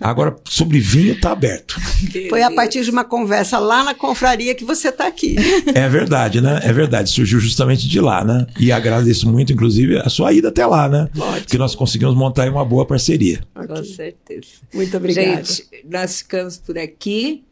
Agora, 0.00 0.36
sobre 0.44 0.78
vinho 0.78 1.14
está 1.14 1.32
aberto. 1.32 1.80
Foi 2.28 2.42
a 2.42 2.52
partir 2.52 2.84
de 2.84 2.90
uma 2.90 3.04
conversa 3.04 3.58
lá 3.58 3.82
na 3.82 3.94
confraria 3.94 4.54
que 4.54 4.64
você 4.64 4.90
está 4.90 5.06
aqui. 5.06 5.36
É 5.74 5.88
verdade, 5.88 6.40
né? 6.40 6.60
É 6.62 6.72
verdade. 6.72 7.10
Surgiu 7.10 7.40
justamente 7.40 7.88
de 7.88 8.00
lá, 8.00 8.24
né? 8.24 8.46
E 8.58 8.70
agradeço 8.70 9.28
muito, 9.28 9.52
inclusive, 9.52 9.98
a 9.98 10.08
sua 10.08 10.32
ida 10.32 10.48
até 10.48 10.64
lá, 10.66 10.88
né? 10.88 11.08
Ótimo. 11.18 11.46
Que 11.46 11.58
nós 11.58 11.74
conseguimos 11.80 12.14
montar 12.14 12.46
uma 12.50 12.62
boa 12.62 12.84
parceria. 12.84 13.40
Okay. 13.54 13.66
Com 13.66 13.84
certeza. 13.84 14.48
Muito 14.74 14.94
obrigada. 14.98 15.42
Gente, 15.42 15.66
nós 15.88 16.18
ficamos 16.18 16.58
por 16.58 16.76
aqui. 16.76 17.42